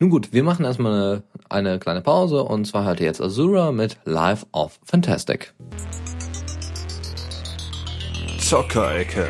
Nun 0.00 0.10
gut, 0.10 0.32
wir 0.32 0.44
machen 0.44 0.64
erstmal 0.64 0.92
eine, 0.92 1.22
eine 1.48 1.78
kleine 1.80 2.02
Pause 2.02 2.44
und 2.44 2.66
zwar 2.66 2.84
hört 2.84 3.00
ihr 3.00 3.06
jetzt 3.06 3.20
Azura 3.20 3.72
mit 3.72 3.98
Life 4.04 4.46
of 4.52 4.78
Fantastic. 4.84 5.54
Zockerecke. 8.38 9.28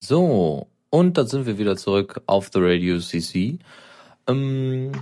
So, 0.00 0.68
und 0.90 1.18
da 1.18 1.26
sind 1.26 1.46
wir 1.46 1.58
wieder 1.58 1.76
zurück 1.76 2.22
auf 2.26 2.50
The 2.52 2.60
Radio 2.62 3.00
CC. 3.00 3.58
Ähm, 4.28 4.92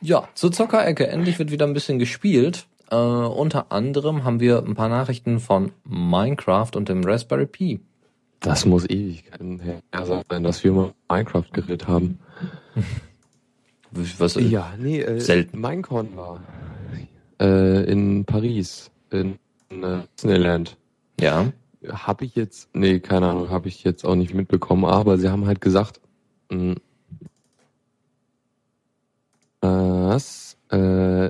ja, 0.00 0.28
zur 0.34 0.50
Zockerecke. 0.50 1.06
Endlich 1.06 1.38
wird 1.38 1.52
wieder 1.52 1.66
ein 1.66 1.74
bisschen 1.74 2.00
gespielt. 2.00 2.66
Äh, 2.90 2.96
unter 2.96 3.70
anderem 3.70 4.24
haben 4.24 4.40
wir 4.40 4.64
ein 4.64 4.74
paar 4.74 4.88
Nachrichten 4.88 5.38
von 5.40 5.72
Minecraft 5.84 6.70
und 6.74 6.88
dem 6.88 7.04
Raspberry 7.04 7.46
Pi. 7.46 7.80
Das 8.40 8.64
muss 8.64 8.88
Ewigkeiten 8.88 9.60
her 9.60 9.82
sein, 10.04 10.42
dass 10.42 10.64
wir 10.64 10.72
mal 10.72 10.94
Minecraft-Gerät 11.08 11.86
haben. 11.86 12.18
Was, 13.92 14.36
ja, 14.36 14.72
nee, 14.78 15.00
äh, 15.00 15.20
selten. 15.20 15.60
Minecon 15.60 16.16
war 16.16 16.40
äh, 17.40 17.90
in 17.90 18.24
Paris, 18.24 18.90
in, 19.10 19.38
in 19.68 19.82
äh, 19.82 19.98
Disneyland. 20.16 20.76
Ja. 21.20 21.52
Habe 21.88 22.24
ich 22.24 22.34
jetzt, 22.34 22.68
nee, 22.74 23.00
keine 23.00 23.28
Ahnung, 23.28 23.50
habe 23.50 23.68
ich 23.68 23.84
jetzt 23.84 24.04
auch 24.04 24.14
nicht 24.14 24.34
mitbekommen, 24.34 24.84
aber 24.84 25.18
sie 25.18 25.28
haben 25.28 25.46
halt 25.46 25.60
gesagt, 25.60 26.00
mh, 26.50 26.76
dass 29.60 30.56
äh, 30.70 30.76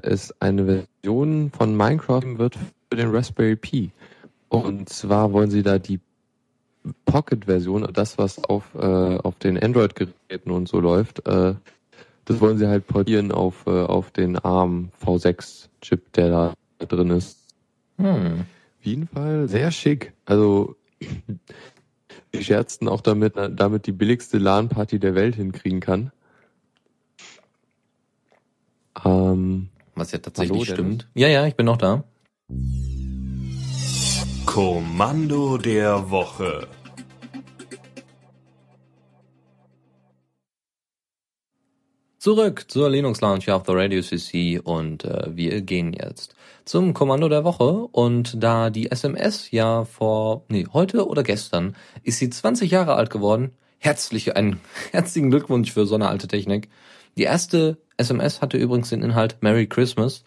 es 0.03 0.35
eine 0.41 0.87
Version 1.03 1.51
von 1.51 1.77
Minecraft 1.77 2.39
wird 2.39 2.57
für 2.57 2.97
den 2.97 3.11
Raspberry 3.11 3.57
Pi. 3.57 3.91
Und 4.49 4.89
zwar 4.89 5.33
wollen 5.33 5.51
sie 5.51 5.63
da 5.63 5.79
die 5.79 6.01
Pocket-Version, 7.05 7.89
das 7.93 8.19
was 8.19 8.43
auf, 8.45 8.75
äh, 8.75 8.79
auf 8.79 9.37
den 9.37 9.63
Android-Geräten 9.63 10.51
und 10.51 10.69
so 10.69 10.81
läuft, 10.81 11.27
äh, 11.27 11.55
das 12.25 12.41
wollen 12.41 12.59
sie 12.59 12.69
halt 12.69 12.87
portieren 12.87 13.33
auf, 13.33 13.67
äh, 13.67 13.71
auf 13.71 14.11
den 14.11 14.37
ARM 14.39 14.91
V6-Chip, 15.05 16.13
der 16.13 16.29
da 16.29 16.55
drin 16.87 17.11
ist. 17.11 17.39
Hm. 17.99 18.41
Auf 18.79 18.87
jeden 18.87 19.09
Fall 19.09 19.49
sehr 19.49 19.71
schick. 19.71 20.13
Also 20.27 20.77
die 22.33 22.45
scherzten 22.45 22.89
auch 22.89 23.01
damit, 23.01 23.35
damit 23.37 23.87
die 23.87 23.93
billigste 23.93 24.39
LAN-Party 24.39 24.99
der 24.99 25.15
Welt 25.15 25.35
hinkriegen 25.35 25.81
kann. 25.81 26.13
Ähm, 29.05 29.69
Was 30.01 30.13
ja 30.13 30.19
tatsächlich 30.19 30.57
hallo, 30.57 30.65
stimmt. 30.65 31.09
Ja, 31.13 31.29
ja, 31.29 31.47
ich 31.47 31.57
bin 31.57 31.67
noch 31.67 31.77
da. 31.77 32.05
Kommando 34.47 35.59
der 35.59 36.11
Woche. 36.11 36.67
Zurück 42.17 42.65
zur 42.69 42.89
Linux 42.89 43.21
Lounge 43.21 43.41
hier 43.45 43.57
auf 43.57 43.65
der 43.65 43.75
Radio 43.75 44.01
CC 44.01 44.61
und 44.65 45.05
äh, 45.05 45.37
wir 45.37 45.61
gehen 45.61 45.93
jetzt 45.93 46.35
zum 46.65 46.95
Kommando 46.95 47.29
der 47.29 47.45
Woche 47.45 47.87
und 47.93 48.43
da 48.43 48.71
die 48.71 48.91
SMS 48.91 49.51
ja 49.51 49.85
vor, 49.85 50.47
nee, 50.49 50.67
heute 50.73 51.07
oder 51.09 51.23
gestern 51.23 51.77
ist 52.05 52.21
sie 52.21 52.31
20 52.31 52.71
Jahre 52.71 52.95
alt 52.95 53.11
geworden. 53.11 53.51
Herzlich, 53.77 54.35
einen 54.35 54.61
herzlichen 54.93 55.29
Glückwunsch 55.29 55.71
für 55.71 55.85
so 55.85 55.95
eine 55.95 56.09
alte 56.09 56.27
Technik. 56.27 56.71
Die 57.17 57.25
erste 57.25 57.79
SMS 57.97 58.41
hatte 58.41 58.57
übrigens 58.57 58.91
den 58.91 59.03
Inhalt 59.03 59.43
Merry 59.43 59.67
Christmas. 59.67 60.25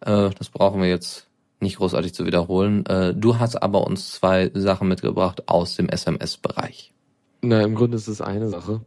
Äh, 0.00 0.30
das 0.38 0.50
brauchen 0.50 0.80
wir 0.80 0.88
jetzt 0.88 1.28
nicht 1.60 1.78
großartig 1.78 2.14
zu 2.14 2.26
wiederholen. 2.26 2.84
Äh, 2.86 3.14
du 3.14 3.38
hast 3.38 3.62
aber 3.62 3.86
uns 3.86 4.12
zwei 4.12 4.50
Sachen 4.54 4.88
mitgebracht 4.88 5.48
aus 5.48 5.76
dem 5.76 5.88
SMS-Bereich. 5.88 6.92
Na, 7.42 7.62
im 7.62 7.74
Grunde 7.74 7.96
ist 7.96 8.08
es 8.08 8.20
eine 8.20 8.48
Sache. 8.48 8.80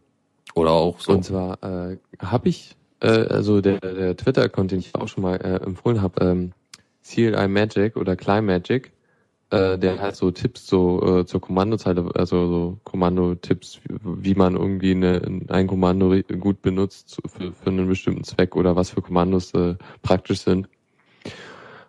Oder 0.55 0.71
auch 0.71 0.99
so. 0.99 1.11
Und 1.11 1.23
zwar 1.23 1.61
äh, 1.63 1.97
habe 2.19 2.49
ich, 2.49 2.75
äh, 3.01 3.07
also 3.07 3.61
der, 3.61 3.79
der 3.79 4.17
Twitter-Account, 4.17 4.71
den 4.71 4.79
ich 4.79 4.95
auch 4.95 5.07
schon 5.07 5.23
mal 5.23 5.35
äh, 5.35 5.63
empfohlen 5.63 6.01
habe, 6.01 6.23
ähm, 6.23 6.53
CLI 7.03 7.47
Magic 7.47 7.95
oder 7.95 8.15
Klein 8.15 8.45
Magic, 8.45 8.91
äh, 9.49 9.77
der 9.77 9.99
halt 9.99 10.15
so 10.15 10.31
Tipps 10.31 10.67
so 10.67 11.19
äh, 11.19 11.25
zur 11.25 11.41
Kommandozeile, 11.41 12.11
also 12.15 12.47
so 12.47 12.77
Kommandotipps, 12.83 13.79
wie 13.87 14.35
man 14.35 14.55
irgendwie 14.55 14.91
eine, 14.91 15.21
ein 15.47 15.67
Kommando 15.67 16.13
gut 16.39 16.61
benutzt 16.61 17.19
für, 17.25 17.53
für 17.53 17.69
einen 17.69 17.87
bestimmten 17.87 18.23
Zweck 18.23 18.55
oder 18.55 18.75
was 18.75 18.89
für 18.89 19.01
Kommandos 19.01 19.53
äh, 19.53 19.75
praktisch 20.01 20.41
sind. 20.41 20.67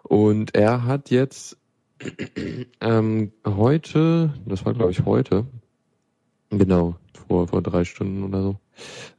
Und 0.03 0.55
er 0.55 0.85
hat 0.85 1.11
jetzt 1.11 1.59
ähm, 2.81 3.33
heute, 3.45 4.33
das 4.47 4.65
war 4.65 4.75
glaube 4.75 4.93
ich 4.93 5.05
heute, 5.05 5.47
genau, 6.51 6.95
vor, 7.13 7.49
vor 7.49 7.61
drei 7.61 7.85
Stunden 7.85 8.23
oder 8.23 8.43
so, 8.43 8.57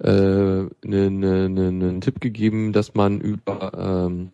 äh, 0.01 0.69
ne, 0.87 1.11
ne, 1.11 1.49
ne, 1.49 1.67
einen 1.67 2.01
Tipp 2.01 2.21
gegeben, 2.21 2.71
dass 2.71 2.95
man 2.95 3.19
über 3.19 4.07
ähm, 4.07 4.31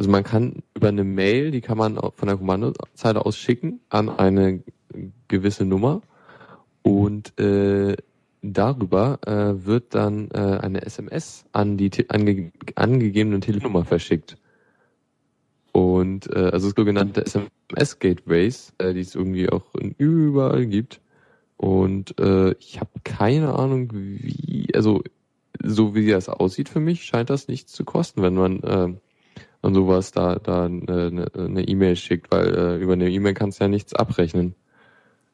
also 0.00 0.10
man 0.10 0.24
kann 0.24 0.62
über 0.74 0.88
eine 0.88 1.04
Mail, 1.04 1.50
die 1.50 1.60
kann 1.60 1.76
man 1.76 1.96
von 1.96 2.26
der 2.26 2.38
Kommandozeile 2.38 3.26
aus 3.26 3.36
schicken 3.36 3.80
an 3.90 4.08
eine 4.08 4.62
gewisse 5.28 5.66
Nummer 5.66 6.00
und 6.80 7.38
äh, 7.38 7.98
darüber 8.40 9.18
äh, 9.26 9.66
wird 9.66 9.94
dann 9.94 10.30
äh, 10.30 10.38
eine 10.38 10.86
SMS 10.86 11.44
an 11.52 11.76
die 11.76 11.90
ange 12.08 12.50
angegebene 12.76 13.40
Telefonnummer 13.40 13.84
verschickt. 13.84 14.38
Und 15.72 16.34
äh, 16.34 16.48
also 16.50 16.70
sogenannte 16.74 17.26
SMS-Gateways, 17.26 18.72
äh, 18.78 18.94
die 18.94 19.00
es 19.00 19.14
irgendwie 19.14 19.50
auch 19.50 19.66
überall 19.98 20.64
gibt. 20.64 21.02
Und 21.58 22.18
äh, 22.18 22.52
ich 22.52 22.80
habe 22.80 22.90
keine 23.04 23.54
Ahnung, 23.54 23.90
wie, 23.92 24.66
also 24.74 25.02
so 25.62 25.94
wie 25.94 26.08
das 26.08 26.30
aussieht 26.30 26.70
für 26.70 26.80
mich, 26.80 27.04
scheint 27.04 27.28
das 27.28 27.48
nichts 27.48 27.72
zu 27.72 27.84
kosten, 27.84 28.22
wenn 28.22 28.34
man 28.34 28.62
äh, 28.62 28.94
und 29.62 29.74
sowas 29.74 30.12
da 30.12 30.36
da 30.36 30.64
eine 30.64 31.26
ne 31.36 31.68
E-Mail 31.68 31.96
schickt, 31.96 32.30
weil 32.30 32.54
äh, 32.54 32.76
über 32.76 32.94
eine 32.94 33.10
E-Mail 33.10 33.34
kannst 33.34 33.60
du 33.60 33.64
ja 33.64 33.68
nichts 33.68 33.94
abrechnen. 33.94 34.54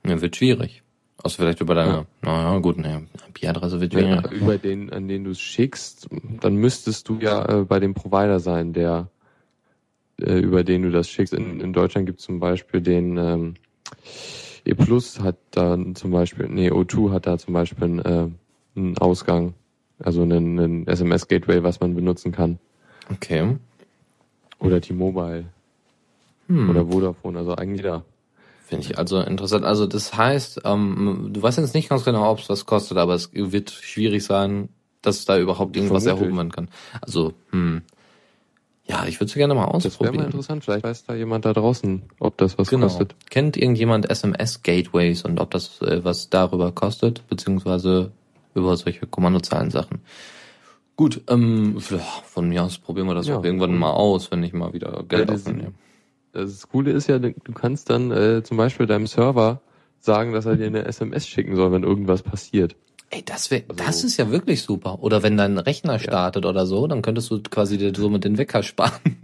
Ja, 0.06 0.20
wird 0.20 0.36
schwierig. 0.36 0.82
Außer 1.22 1.42
vielleicht 1.42 1.60
über 1.60 1.74
deine, 1.74 1.92
ja. 1.92 2.06
naja, 2.22 2.58
gut, 2.58 2.76
ne, 2.76 3.06
IP-Adresse 3.28 3.80
wird 3.80 3.94
schwierig. 3.94 4.10
Ja, 4.10 4.30
über 4.30 4.58
den, 4.58 4.92
an 4.92 5.08
den 5.08 5.24
du 5.24 5.30
es 5.30 5.40
schickst, 5.40 6.08
dann 6.40 6.56
müsstest 6.56 7.08
du 7.08 7.18
ja 7.18 7.60
äh, 7.60 7.64
bei 7.64 7.80
dem 7.80 7.94
Provider 7.94 8.38
sein, 8.38 8.72
der 8.72 9.08
äh, 10.20 10.38
über 10.38 10.62
den 10.62 10.82
du 10.82 10.90
das 10.90 11.08
schickst. 11.08 11.34
In, 11.34 11.60
in 11.60 11.72
Deutschland 11.72 12.06
gibt 12.06 12.20
es 12.20 12.26
zum 12.26 12.38
Beispiel 12.38 12.80
den 12.80 13.16
ähm, 13.16 13.54
E 14.66 14.74
Plus 14.74 15.20
hat 15.20 15.36
da 15.52 15.78
zum 15.94 16.10
Beispiel, 16.10 16.48
nee, 16.48 16.70
O2 16.70 17.12
hat 17.12 17.26
da 17.26 17.38
zum 17.38 17.54
Beispiel 17.54 17.84
einen, 17.84 17.98
äh, 18.00 18.28
einen 18.74 18.98
Ausgang, 18.98 19.54
also 20.00 20.22
einen, 20.22 20.58
einen 20.58 20.86
SMS-Gateway, 20.88 21.62
was 21.62 21.78
man 21.80 21.94
benutzen 21.94 22.32
kann. 22.32 22.58
Okay. 23.10 23.56
Oder 24.58 24.80
T-Mobile. 24.80 25.44
Hm. 26.48 26.70
Oder 26.70 26.86
Vodafone, 26.86 27.38
also 27.38 27.54
eigentlich 27.54 27.82
da. 27.82 28.04
Finde 28.66 28.84
ich 28.84 28.98
also 28.98 29.20
interessant. 29.20 29.64
Also 29.64 29.86
das 29.86 30.16
heißt, 30.16 30.62
ähm, 30.64 31.30
du 31.32 31.40
weißt 31.40 31.58
jetzt 31.58 31.74
nicht 31.74 31.88
ganz 31.88 32.04
genau, 32.04 32.30
ob 32.30 32.40
es 32.40 32.48
was 32.48 32.66
kostet, 32.66 32.98
aber 32.98 33.14
es 33.14 33.30
wird 33.32 33.70
schwierig 33.70 34.24
sein, 34.24 34.68
dass 35.02 35.24
da 35.24 35.38
überhaupt 35.38 35.76
irgendwas 35.76 36.02
Vermutlich. 36.02 36.22
erhoben 36.22 36.36
werden 36.36 36.52
kann. 36.52 36.68
Also, 37.00 37.32
hm. 37.50 37.82
Ja, 38.88 39.04
ich 39.06 39.18
würde 39.18 39.26
es 39.26 39.34
gerne 39.34 39.54
mal 39.54 39.64
ausprobieren. 39.64 39.90
Das 39.90 40.00
wäre 40.00 40.16
mal 40.16 40.24
interessant. 40.26 40.64
Vielleicht 40.64 40.84
weiß 40.84 41.04
da 41.06 41.14
jemand 41.14 41.44
da 41.44 41.52
draußen, 41.52 42.02
ob 42.20 42.36
das 42.38 42.56
was 42.56 42.68
genau. 42.68 42.86
kostet. 42.86 43.16
Kennt 43.30 43.56
irgendjemand 43.56 44.08
SMS-Gateways 44.08 45.22
und 45.22 45.40
ob 45.40 45.50
das 45.50 45.80
äh, 45.82 46.04
was 46.04 46.30
darüber 46.30 46.70
kostet, 46.70 47.26
beziehungsweise 47.28 48.12
über 48.54 48.76
solche 48.76 49.06
Kommandozahlen-Sachen? 49.06 50.00
Gut, 50.96 51.20
ähm, 51.28 51.78
von 51.78 52.48
mir 52.48 52.64
aus 52.64 52.78
probieren 52.78 53.06
wir 53.06 53.14
das 53.14 53.26
ja. 53.26 53.36
auch 53.36 53.44
irgendwann 53.44 53.76
mal 53.76 53.90
aus, 53.90 54.30
wenn 54.30 54.42
ich 54.42 54.54
mal 54.54 54.72
wieder 54.72 55.04
Geld 55.06 55.28
ja, 55.28 55.34
aufnehme. 55.34 55.74
Das 56.32 56.68
Coole 56.68 56.90
ist 56.92 57.06
ja, 57.06 57.18
du 57.18 57.32
kannst 57.54 57.90
dann 57.90 58.10
äh, 58.10 58.42
zum 58.42 58.56
Beispiel 58.56 58.86
deinem 58.86 59.06
Server 59.06 59.60
sagen, 60.00 60.32
dass 60.32 60.46
er 60.46 60.56
dir 60.56 60.66
eine 60.66 60.84
SMS 60.84 61.26
schicken 61.26 61.54
soll, 61.56 61.72
wenn 61.72 61.82
irgendwas 61.82 62.22
passiert. 62.22 62.76
Ey, 63.10 63.22
das 63.24 63.50
wäre, 63.50 63.64
also, 63.68 63.84
das 63.84 64.04
ist 64.04 64.16
ja 64.16 64.30
wirklich 64.30 64.62
super. 64.62 65.02
Oder 65.02 65.22
wenn 65.22 65.36
dein 65.36 65.58
Rechner 65.58 65.98
startet 65.98 66.44
ja. 66.44 66.50
oder 66.50 66.66
so, 66.66 66.86
dann 66.86 67.02
könntest 67.02 67.30
du 67.30 67.40
quasi 67.42 67.78
dir 67.78 67.92
so 67.94 68.08
mit 68.08 68.24
den 68.24 68.36
Wecker 68.38 68.62
sparen. 68.62 69.18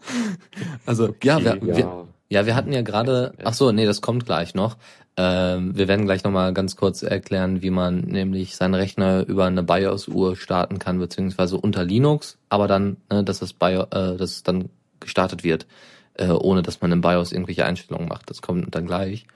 also 0.86 1.08
okay, 1.08 1.28
ja, 1.28 1.38
wir, 1.40 1.56
ja. 1.56 1.76
Wir, 1.76 2.08
ja, 2.34 2.46
wir 2.46 2.56
hatten 2.56 2.72
ja 2.72 2.82
gerade. 2.82 3.32
Ach 3.44 3.54
so, 3.54 3.70
nee, 3.70 3.86
das 3.86 4.00
kommt 4.00 4.26
gleich 4.26 4.54
noch. 4.54 4.76
Ähm, 5.16 5.76
wir 5.76 5.86
werden 5.86 6.04
gleich 6.04 6.24
nochmal 6.24 6.52
ganz 6.52 6.74
kurz 6.74 7.04
erklären, 7.04 7.62
wie 7.62 7.70
man 7.70 8.00
nämlich 8.00 8.56
seinen 8.56 8.74
Rechner 8.74 9.24
über 9.26 9.44
eine 9.44 9.62
BIOS-Uhr 9.62 10.34
starten 10.36 10.80
kann, 10.80 10.98
beziehungsweise 10.98 11.56
unter 11.56 11.84
Linux, 11.84 12.36
aber 12.48 12.66
dann, 12.66 12.96
ne, 13.08 13.22
dass 13.22 13.38
das 13.38 13.52
BIOS, 13.52 13.86
äh, 13.92 14.16
dass 14.16 14.42
dann 14.42 14.68
gestartet 14.98 15.44
wird, 15.44 15.66
äh, 16.14 16.30
ohne 16.30 16.62
dass 16.62 16.80
man 16.80 16.90
im 16.90 17.00
BIOS 17.00 17.30
irgendwelche 17.30 17.64
Einstellungen 17.64 18.08
macht. 18.08 18.28
Das 18.28 18.42
kommt 18.42 18.74
dann 18.74 18.86
gleich. 18.86 19.26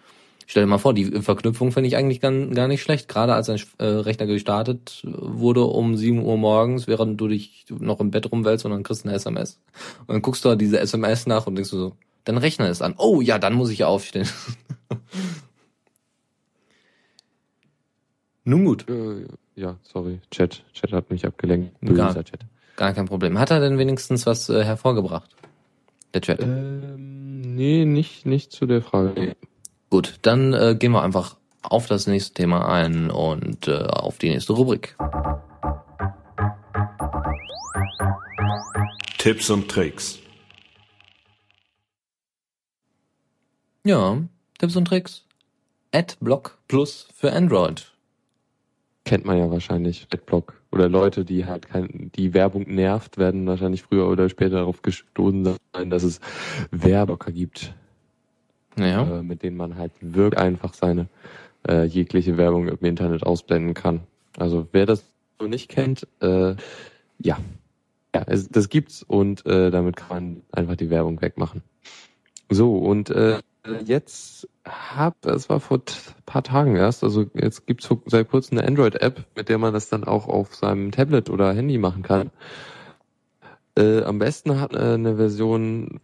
Stell 0.47 0.65
dir 0.65 0.67
mal 0.67 0.79
vor, 0.79 0.95
die 0.95 1.23
Verknüpfung 1.23 1.71
finde 1.71 1.89
ich 1.89 1.97
eigentlich 1.97 2.21
gar, 2.21 2.33
gar 2.33 2.67
nicht 2.67 2.83
schlecht. 2.83 3.07
Gerade 3.07 3.35
als 3.35 3.49
ein 3.49 3.61
äh, 3.79 3.85
Rechner 3.85 4.27
gestartet 4.27 5.03
wurde 5.05 5.63
um 5.63 5.97
7 5.97 6.25
Uhr 6.25 6.39
morgens, 6.39 6.89
während 6.89 7.21
du 7.21 7.29
dich 7.29 7.67
noch 7.69 8.01
im 8.01 8.11
Bett 8.11 8.33
rumwälzt 8.33 8.65
und 8.65 8.73
dann 8.73 8.83
kriegst 8.83 9.05
du 9.05 9.09
eine 9.09 9.17
SMS. 9.17 9.61
Und 10.01 10.15
dann 10.15 10.23
guckst 10.23 10.45
du 10.45 10.57
diese 10.57 10.81
SMS 10.81 11.27
nach 11.27 11.47
und 11.47 11.55
denkst 11.55 11.71
du 11.71 11.77
so, 11.77 11.93
dein 12.29 12.37
Rechner 12.37 12.69
ist 12.69 12.83
an. 12.83 12.95
Oh 12.99 13.23
ja, 13.23 13.39
dann 13.39 13.55
muss 13.55 13.71
ich 13.71 13.85
aufstehen. 13.85 14.29
Nun 18.45 18.67
gut. 18.67 18.89
Äh, 18.89 19.27
ja, 19.57 19.77
sorry. 19.83 20.21
Chat. 20.31 20.63
Chat 20.75 20.93
hat 20.93 21.11
mich 21.11 21.27
abgelenkt. 21.27 21.81
Böser 21.81 22.15
gar, 22.15 22.25
Chat. 22.25 22.41
Gar 22.77 22.93
kein 22.93 23.07
Problem. 23.07 23.39
Hat 23.39 23.51
er 23.51 23.61
denn 23.61 23.79
wenigstens 23.79 24.27
was 24.27 24.51
äh, 24.51 24.63
hervorgebracht? 24.63 25.31
Der 26.13 26.21
Chat? 26.21 26.43
Ähm, 26.43 27.41
nee, 27.41 27.87
nicht, 27.87 28.27
nicht 28.27 28.53
zu 28.53 28.67
der 28.67 28.83
Frage. 28.83 29.35
Gut, 29.89 30.19
dann 30.23 30.53
äh, 30.53 30.77
gehen 30.79 30.93
wir 30.93 31.03
einfach 31.03 31.37
auf 31.63 31.87
das 31.87 32.07
nächste 32.07 32.35
Thema 32.35 32.69
ein 32.69 33.11
und 33.11 33.69
äh, 33.69 33.85
auf 33.85 34.19
die 34.19 34.29
nächste 34.29 34.53
Rubrik. 34.53 34.97
Tipps 39.17 39.49
und 39.49 39.69
Tricks. 39.71 40.21
Ja, 43.89 44.19
Tipps 44.59 44.77
und 44.77 44.85
Tricks. 44.85 45.25
Adblock 45.93 46.59
Plus 46.69 47.09
für 47.15 47.33
Android 47.33 47.91
kennt 49.07 49.25
man 49.25 49.39
ja 49.39 49.51
wahrscheinlich, 49.51 50.07
Adblock. 50.13 50.61
Oder 50.71 50.91
Leute, 50.91 51.25
die 51.25 51.47
halt 51.47 51.71
kein, 51.71 52.11
die 52.15 52.35
Werbung 52.35 52.65
nervt, 52.65 53.17
werden 53.17 53.47
wahrscheinlich 53.47 53.83
früher 53.85 54.07
oder 54.07 54.29
später 54.29 54.57
darauf 54.57 54.83
gestoßen 54.83 55.57
sein, 55.73 55.89
dass 55.89 56.03
es 56.03 56.21
Werblocker 56.71 57.33
gibt. 57.33 57.73
Ja. 58.77 59.21
Äh, 59.21 59.23
mit 59.23 59.43
denen 59.43 59.57
man 59.57 59.77
halt 59.77 59.93
wirklich 60.03 60.39
einfach 60.39 60.75
seine 60.75 61.09
äh, 61.67 61.85
jegliche 61.85 62.37
Werbung 62.37 62.69
im 62.69 62.85
Internet 62.85 63.23
ausblenden 63.23 63.73
kann. 63.73 64.01
Also 64.37 64.69
wer 64.73 64.85
das 64.85 65.03
so 65.41 65.47
nicht 65.47 65.71
kennt, 65.71 66.07
äh, 66.21 66.57
ja. 67.19 67.39
Ja, 68.15 68.23
es, 68.27 68.51
das 68.51 68.69
gibt's 68.69 69.03
und 69.03 69.47
äh, 69.47 69.71
damit 69.71 69.97
kann 69.97 70.09
man 70.11 70.43
einfach 70.53 70.77
die 70.77 70.91
Werbung 70.91 71.23
wegmachen. 71.23 71.63
So, 72.51 72.77
und 72.77 73.09
äh, 73.09 73.39
jetzt 73.85 74.49
hab, 74.65 75.25
es 75.27 75.49
war 75.49 75.61
vor 75.61 75.81
paar 76.27 76.43
Tagen 76.43 76.77
erst, 76.77 77.03
also 77.05 77.27
jetzt 77.35 77.67
gibt's 77.67 77.89
seit 78.07 78.29
kurzem 78.29 78.59
eine 78.59 78.67
Android-App, 78.67 79.25
mit 79.35 79.49
der 79.49 79.59
man 79.59 79.73
das 79.73 79.89
dann 79.89 80.05
auch 80.05 80.29
auf 80.29 80.55
seinem 80.55 80.91
Tablet 80.93 81.31
oder 81.31 81.53
Handy 81.53 81.79
machen 81.79 82.03
kann. 82.03 82.31
Äh, 83.77 84.03
am 84.03 84.19
besten 84.19 84.61
hat 84.61 84.75
äh, 84.75 84.95
eine 84.95 85.17
Version 85.17 86.01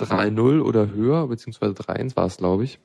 3.0 0.00 0.62
oder 0.62 0.90
höher, 0.90 1.28
beziehungsweise 1.28 1.74
3.1 1.74 2.16
war 2.16 2.26
es, 2.26 2.38
glaube 2.38 2.64
ich. 2.64 2.78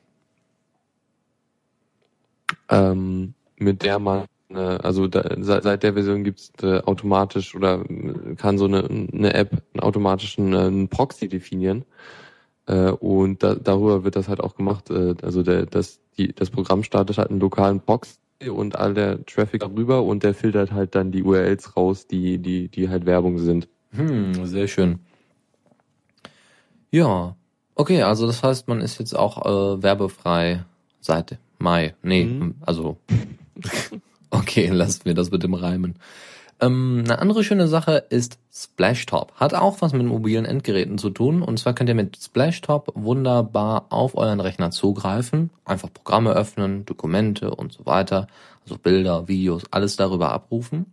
Ähm, 2.69 3.33
mit 3.57 3.83
der 3.83 3.99
man, 3.99 4.25
äh, 4.49 4.57
also 4.57 5.07
da, 5.07 5.23
seit, 5.39 5.63
seit 5.63 5.83
der 5.83 5.93
Version 5.93 6.23
gibt's 6.23 6.51
äh, 6.61 6.79
automatisch 6.81 7.55
oder 7.55 7.83
kann 8.37 8.57
so 8.57 8.65
eine, 8.65 8.83
eine 8.85 9.33
App 9.33 9.63
einen 9.73 9.81
automatischen 9.81 10.53
äh, 10.53 10.57
einen 10.57 10.89
Proxy 10.89 11.27
definieren 11.27 11.85
äh, 12.67 12.91
und 12.91 13.41
da, 13.43 13.55
darüber 13.55 14.03
wird 14.03 14.15
das 14.15 14.27
halt 14.27 14.41
auch 14.41 14.55
gemacht. 14.55 14.89
Äh, 14.89 15.15
also 15.23 15.41
der, 15.41 15.65
das, 15.65 15.99
die, 16.17 16.33
das 16.33 16.49
Programm 16.49 16.83
startet 16.83 17.17
halt 17.17 17.29
einen 17.29 17.39
lokalen 17.39 17.79
Box 17.79 18.19
und 18.45 18.75
all 18.75 18.93
der 18.93 19.25
Traffic 19.25 19.61
darüber 19.61 20.03
und 20.03 20.23
der 20.23 20.33
filtert 20.33 20.71
halt 20.71 20.93
dann 20.93 21.11
die 21.11 21.23
URLs 21.23 21.75
raus, 21.75 22.07
die, 22.07 22.37
die, 22.37 22.67
die 22.67 22.89
halt 22.89 23.05
Werbung 23.05 23.39
sind. 23.39 23.67
Hm, 23.91 24.45
sehr 24.45 24.67
schön. 24.67 24.99
Ja, 26.91 27.35
okay, 27.75 28.03
also 28.03 28.27
das 28.27 28.43
heißt, 28.43 28.67
man 28.67 28.81
ist 28.81 28.99
jetzt 28.99 29.15
auch 29.15 29.45
äh, 29.45 29.81
werbefrei 29.81 30.65
seit 30.99 31.39
Mai. 31.59 31.95
Nee, 32.03 32.25
mhm. 32.25 32.55
also 32.61 32.97
okay, 34.29 34.67
lasst 34.67 35.05
mir 35.05 35.15
das 35.15 35.31
mit 35.31 35.43
dem 35.43 35.53
Reimen. 35.53 35.95
Ähm, 36.59 37.03
eine 37.05 37.19
andere 37.19 37.43
schöne 37.43 37.67
Sache 37.67 38.03
ist 38.09 38.39
Splashtop. 38.51 39.33
Hat 39.35 39.53
auch 39.53 39.81
was 39.81 39.93
mit 39.93 40.05
mobilen 40.05 40.45
Endgeräten 40.45 40.97
zu 40.97 41.09
tun. 41.09 41.41
Und 41.41 41.59
zwar 41.59 41.73
könnt 41.73 41.89
ihr 41.89 41.95
mit 41.95 42.17
Splashtop 42.17 42.91
wunderbar 42.95 43.85
auf 43.89 44.15
euren 44.15 44.39
Rechner 44.39 44.71
zugreifen. 44.71 45.51
Einfach 45.65 45.93
Programme 45.93 46.31
öffnen, 46.31 46.85
Dokumente 46.85 47.53
und 47.53 47.73
so 47.73 47.85
weiter. 47.85 48.27
Also 48.63 48.77
Bilder, 48.77 49.27
Videos, 49.27 49.63
alles 49.71 49.95
darüber 49.95 50.31
abrufen. 50.31 50.87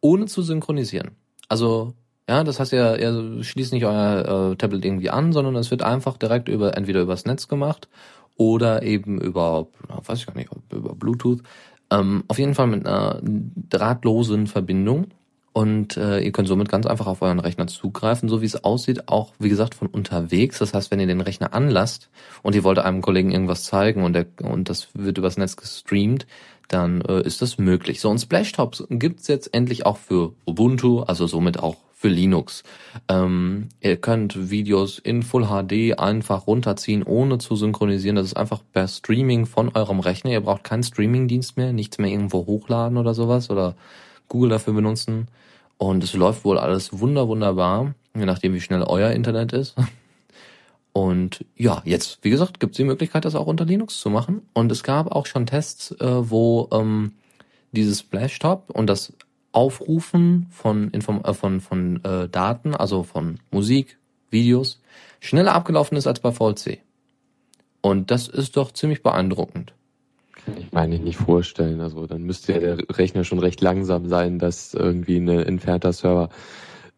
Ohne 0.00 0.26
zu 0.26 0.42
synchronisieren. 0.42 1.12
Also 1.48 1.94
ja, 2.28 2.44
das 2.44 2.60
heißt, 2.60 2.72
ihr, 2.72 2.98
ihr 3.00 3.42
schließt 3.42 3.72
nicht 3.72 3.84
euer 3.84 4.52
äh, 4.52 4.56
Tablet 4.56 4.84
irgendwie 4.84 5.10
an, 5.10 5.32
sondern 5.32 5.56
es 5.56 5.70
wird 5.72 5.82
einfach 5.82 6.16
direkt 6.16 6.48
über 6.48 6.76
entweder 6.76 7.00
übers 7.00 7.24
Netz 7.24 7.48
gemacht 7.48 7.88
oder 8.36 8.82
eben 8.82 9.20
über, 9.20 9.66
weiß 9.88 10.20
ich 10.20 10.26
gar 10.26 10.34
nicht, 10.34 10.50
über 10.72 10.94
Bluetooth. 10.94 11.42
Ähm, 11.90 12.24
auf 12.28 12.38
jeden 12.38 12.54
Fall 12.54 12.66
mit 12.66 12.86
einer 12.86 13.20
drahtlosen 13.22 14.46
Verbindung. 14.46 15.08
Und 15.52 15.96
äh, 15.96 16.20
ihr 16.20 16.30
könnt 16.30 16.46
somit 16.46 16.68
ganz 16.68 16.86
einfach 16.86 17.08
auf 17.08 17.22
euren 17.22 17.40
Rechner 17.40 17.66
zugreifen, 17.66 18.28
so 18.28 18.40
wie 18.40 18.46
es 18.46 18.62
aussieht, 18.62 19.08
auch 19.08 19.32
wie 19.40 19.48
gesagt 19.48 19.74
von 19.74 19.88
unterwegs. 19.88 20.60
Das 20.60 20.72
heißt, 20.74 20.92
wenn 20.92 21.00
ihr 21.00 21.08
den 21.08 21.20
Rechner 21.20 21.52
anlasst 21.54 22.08
und 22.42 22.54
ihr 22.54 22.62
wollt 22.62 22.78
einem 22.78 23.02
Kollegen 23.02 23.32
irgendwas 23.32 23.64
zeigen 23.64 24.04
und, 24.04 24.12
der, 24.12 24.26
und 24.42 24.68
das 24.68 24.88
wird 24.94 25.18
übers 25.18 25.38
Netz 25.38 25.56
gestreamt, 25.56 26.26
dann 26.68 27.00
äh, 27.00 27.22
ist 27.22 27.42
das 27.42 27.58
möglich. 27.58 28.00
So, 28.00 28.10
und 28.10 28.20
Splashtops 28.20 28.84
gibt's 28.90 29.26
jetzt 29.26 29.52
endlich 29.52 29.86
auch 29.86 29.96
für 29.96 30.34
Ubuntu, 30.46 31.00
also 31.00 31.26
somit 31.26 31.58
auch 31.58 31.76
für 32.00 32.08
Linux. 32.08 32.62
Ähm, 33.08 33.68
ihr 33.82 33.98
könnt 33.98 34.48
Videos 34.48 34.98
in 34.98 35.22
Full 35.22 35.48
HD 35.48 35.98
einfach 35.98 36.46
runterziehen, 36.46 37.02
ohne 37.02 37.36
zu 37.36 37.56
synchronisieren. 37.56 38.16
Das 38.16 38.24
ist 38.24 38.38
einfach 38.38 38.62
per 38.72 38.88
Streaming 38.88 39.44
von 39.44 39.68
eurem 39.74 40.00
Rechner. 40.00 40.30
Ihr 40.30 40.40
braucht 40.40 40.64
keinen 40.64 40.82
Streamingdienst 40.82 41.58
mehr, 41.58 41.74
nichts 41.74 41.98
mehr 41.98 42.10
irgendwo 42.10 42.46
hochladen 42.46 42.96
oder 42.96 43.12
sowas 43.12 43.50
oder 43.50 43.74
Google 44.28 44.48
dafür 44.48 44.72
benutzen. 44.72 45.28
Und 45.76 46.02
es 46.02 46.14
läuft 46.14 46.46
wohl 46.46 46.56
alles 46.56 46.98
wunder 47.00 47.28
wunderbar, 47.28 47.94
je 48.16 48.24
nachdem 48.24 48.54
wie 48.54 48.62
schnell 48.62 48.82
euer 48.82 49.10
Internet 49.10 49.52
ist. 49.52 49.76
Und 50.94 51.44
ja, 51.54 51.82
jetzt, 51.84 52.20
wie 52.22 52.30
gesagt, 52.30 52.60
gibt 52.60 52.72
es 52.72 52.76
die 52.78 52.84
Möglichkeit, 52.84 53.26
das 53.26 53.34
auch 53.34 53.46
unter 53.46 53.66
Linux 53.66 54.00
zu 54.00 54.08
machen. 54.08 54.40
Und 54.54 54.72
es 54.72 54.82
gab 54.82 55.12
auch 55.12 55.26
schon 55.26 55.44
Tests, 55.44 55.92
äh, 56.00 56.30
wo 56.30 56.66
ähm, 56.72 57.12
dieses 57.72 58.00
Splashtop 58.00 58.70
und 58.70 58.86
das 58.86 59.12
Aufrufen 59.52 60.46
von, 60.50 60.90
Inform 60.90 61.22
äh, 61.24 61.34
von, 61.34 61.60
von 61.60 62.04
äh, 62.04 62.28
Daten, 62.28 62.74
also 62.74 63.02
von 63.02 63.38
Musik, 63.50 63.98
Videos, 64.30 64.80
schneller 65.20 65.54
abgelaufen 65.54 65.96
ist 65.96 66.06
als 66.06 66.20
bei 66.20 66.32
VLC. 66.32 66.80
Und 67.80 68.10
das 68.10 68.28
ist 68.28 68.56
doch 68.56 68.72
ziemlich 68.72 69.02
beeindruckend. 69.02 69.72
Kann 70.44 70.56
ich 70.56 70.76
eigentlich 70.76 71.02
nicht 71.02 71.16
vorstellen. 71.16 71.80
Also 71.80 72.06
dann 72.06 72.22
müsste 72.22 72.52
ja 72.52 72.60
der 72.60 72.78
Rechner 72.90 73.24
schon 73.24 73.38
recht 73.38 73.60
langsam 73.60 74.08
sein, 74.08 74.38
dass 74.38 74.74
irgendwie 74.74 75.16
ein 75.16 75.28
entfernter 75.28 75.92
Server 75.92 76.28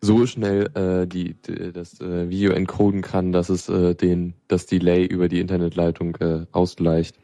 so 0.01 0.27
schnell 0.27 0.69
äh, 0.75 1.07
die, 1.07 1.35
die 1.35 1.73
das 1.73 2.01
äh, 2.01 2.29
Video 2.29 2.53
encoden 2.53 3.03
kann, 3.03 3.33
dass 3.33 3.49
es 3.49 3.69
äh, 3.69 3.95
den 3.95 4.35
das 4.49 4.67
Delay 4.67 5.05
über 5.05 5.29
die 5.29 5.41
Internetleitung 5.41 6.17
äh, 6.17 6.47
ausgleicht. 6.51 7.17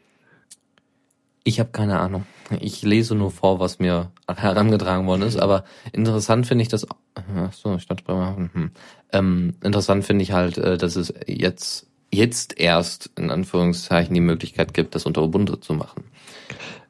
Ich 1.43 1.59
habe 1.59 1.69
keine 1.71 1.99
Ahnung. 1.99 2.25
Ich 2.59 2.81
lese 2.81 3.15
nur 3.15 3.31
vor, 3.31 3.59
was 3.59 3.79
mir 3.79 4.11
herangetragen 4.27 5.07
worden 5.07 5.21
ist, 5.21 5.37
aber 5.37 5.63
interessant 5.93 6.47
finde 6.47 6.63
ich 6.63 6.67
das. 6.67 6.87
Ach 7.15 7.53
so, 7.53 7.77
Stadtsprache. 7.77 8.49
Hm. 8.53 8.71
Ähm, 9.11 9.55
interessant 9.63 10.03
finde 10.03 10.23
ich 10.23 10.31
halt, 10.31 10.57
äh, 10.57 10.77
dass 10.77 10.95
es 10.95 11.13
jetzt 11.27 11.87
jetzt 12.11 12.59
erst 12.59 13.11
in 13.17 13.29
Anführungszeichen 13.29 14.13
die 14.13 14.21
Möglichkeit 14.21 14.73
gibt, 14.73 14.95
das 14.95 15.05
unter 15.05 15.23
Ubuntu 15.23 15.57
zu 15.57 15.73
machen. 15.73 16.05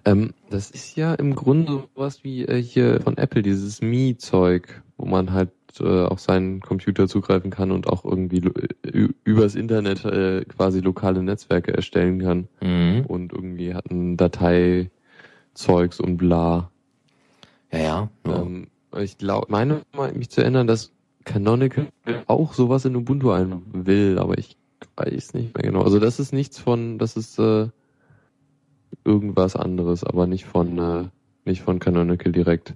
Ähm, 0.05 0.33
das 0.49 0.71
ist 0.71 0.95
ja 0.95 1.13
im 1.13 1.35
Grunde 1.35 1.83
sowas 1.93 2.23
wie 2.23 2.45
äh, 2.45 2.62
hier 2.62 3.01
von 3.01 3.17
Apple, 3.17 3.41
dieses 3.41 3.81
Mi-Zeug, 3.81 4.81
wo 4.97 5.05
man 5.05 5.33
halt 5.33 5.49
äh, 5.82 6.06
auf 6.06 6.20
seinen 6.20 6.62
Computer 6.62 7.08
zugreifen 7.08 7.52
kann 7.52 7.72
und 7.72 7.88
auch 7.88 8.06
irgendwie 8.06 8.42
übers 9.24 9.56
Internet 9.56 10.06
äh, 10.06 10.46
quasi 10.46 10.80
lokale 10.80 11.24
Netzwerke 11.24 11.74
erstellen 11.74 12.20
kann. 12.20 12.48
Mhm. 12.62 13.06
Und 13.06 13.34
irgendwie 13.34 13.74
hat 13.74 13.89
ein 13.89 14.18
Dateizeugs 14.18 16.00
und 16.00 16.18
bla. 16.18 16.72
Ja, 17.72 17.80
ja. 17.80 18.10
ja. 18.28 18.42
Ähm, 18.42 18.68
ich 18.98 19.18
glaube, 19.18 19.48
meine 19.50 19.82
mich 20.13 20.30
zu 20.30 20.42
erinnern, 20.42 20.68
dass 20.68 20.92
Canonical 21.26 21.88
auch 22.28 22.54
sowas 22.54 22.86
in 22.86 22.96
Ubuntu 22.96 23.32
ein 23.32 23.62
will, 23.72 24.18
aber 24.20 24.38
ich 24.38 24.58
weiß 24.96 25.34
nicht 25.34 25.56
mehr 25.56 25.63
genau. 25.63 25.84
Also 25.84 26.00
das 26.00 26.20
ist 26.20 26.34
nichts 26.34 26.58
von, 26.60 26.98
das 26.98 27.15
ist 27.15 27.38
äh, 27.39 27.68
irgendwas 29.04 29.56
anderes, 29.56 30.04
aber 30.04 30.28
nicht 30.28 30.46
von 30.46 30.78
äh, 30.80 31.04
nicht 31.46 31.62
von 31.62 31.80
Canonical 31.80 32.32
direkt. 32.32 32.76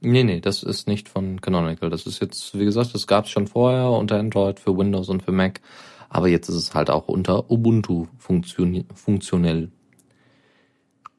Nee, 0.00 0.22
nee, 0.22 0.40
das 0.40 0.62
ist 0.62 0.86
nicht 0.86 1.08
von 1.08 1.40
Canonical. 1.40 1.90
Das 1.90 2.06
ist 2.06 2.20
jetzt, 2.20 2.56
wie 2.58 2.64
gesagt, 2.64 2.94
das 2.94 3.06
gab 3.06 3.24
es 3.24 3.30
schon 3.30 3.48
vorher 3.48 3.90
unter 3.90 4.18
Android 4.18 4.60
für 4.60 4.76
Windows 4.76 5.08
und 5.08 5.22
für 5.22 5.32
Mac. 5.32 5.60
Aber 6.08 6.28
jetzt 6.28 6.48
ist 6.48 6.54
es 6.54 6.74
halt 6.74 6.88
auch 6.90 7.08
unter 7.08 7.50
Ubuntu 7.50 8.06
funktion 8.16 8.84
funktionell. 8.94 9.70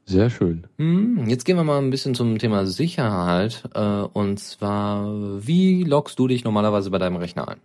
Sehr 0.06 0.30
schön. 0.32 0.66
Hm, 0.78 1.28
jetzt 1.28 1.46
gehen 1.46 1.56
wir 1.56 1.64
mal 1.64 1.78
ein 1.78 1.92
bisschen 1.92 2.16
zum 2.16 2.40
Thema 2.40 2.66
Sicherheit. 2.66 3.64
Äh, 3.76 3.80
und 4.14 4.40
zwar, 4.40 5.06
wie 5.46 5.84
loggst 5.84 6.18
du 6.18 6.28
dich 6.28 6.44
normalerweise 6.44 6.90
bei 6.90 6.98
deinem 6.98 7.18
Rechner 7.18 7.48
ein? 7.50 7.60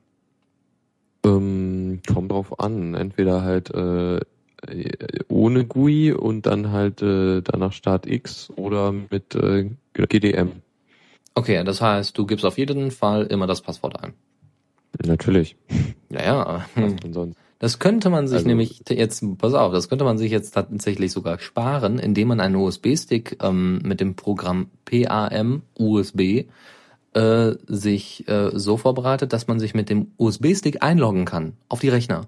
Ähm, 1.25 2.03
kommt 2.13 2.33
drauf 2.33 2.61
an. 2.61 2.93
Entweder 2.95 3.41
halt 3.43 3.71
äh, 3.71 4.21
ohne 5.29 5.65
GUI 5.65 6.13
und 6.13 6.45
dann 6.45 6.71
halt 6.71 7.01
äh, 7.01 7.41
danach 7.41 7.73
Start 7.73 8.07
X 8.07 8.51
oder 8.57 8.93
mit 8.93 9.35
äh, 9.35 9.71
GDM. 9.95 10.64
Okay, 11.35 11.65
das 11.65 11.81
heißt, 11.81 12.17
du 12.17 12.27
gibst 12.27 12.45
auf 12.45 12.59
jeden 12.59 12.91
Fall 12.91 13.27
immer 13.27 13.47
das 13.47 13.61
Passwort 13.61 14.03
ein. 14.03 14.15
Natürlich. 15.05 15.57
Ja, 16.11 16.23
ja. 16.23 16.67
Das 17.61 17.79
könnte 17.79 18.11
man 18.11 18.29
sich 18.29 18.39
also, 18.39 18.49
nämlich 18.49 18.83
jetzt, 18.91 19.25
pass 19.39 19.55
auf, 19.55 19.73
das 19.73 19.89
könnte 19.89 20.05
man 20.05 20.19
sich 20.19 20.31
jetzt 20.31 20.51
tatsächlich 20.51 21.13
sogar 21.13 21.39
sparen, 21.39 21.99
indem 21.99 22.29
man 22.29 22.41
einen 22.41 22.57
USB-Stick 22.57 23.39
ähm, 23.43 23.81
mit 23.83 24.01
dem 24.01 24.17
Programm 24.17 24.67
PAM 24.85 25.63
USB 25.79 26.45
äh, 27.15 27.53
sich 27.67 28.29
äh, 28.29 28.51
so 28.53 28.77
vorbereitet, 28.77 29.33
dass 29.33 29.47
man 29.47 29.61
sich 29.61 29.73
mit 29.73 29.89
dem 29.89 30.11
USB-Stick 30.19 30.83
einloggen 30.83 31.25
kann 31.25 31.55
auf 31.69 31.81
die 31.81 31.89
Rechner. 31.89 32.27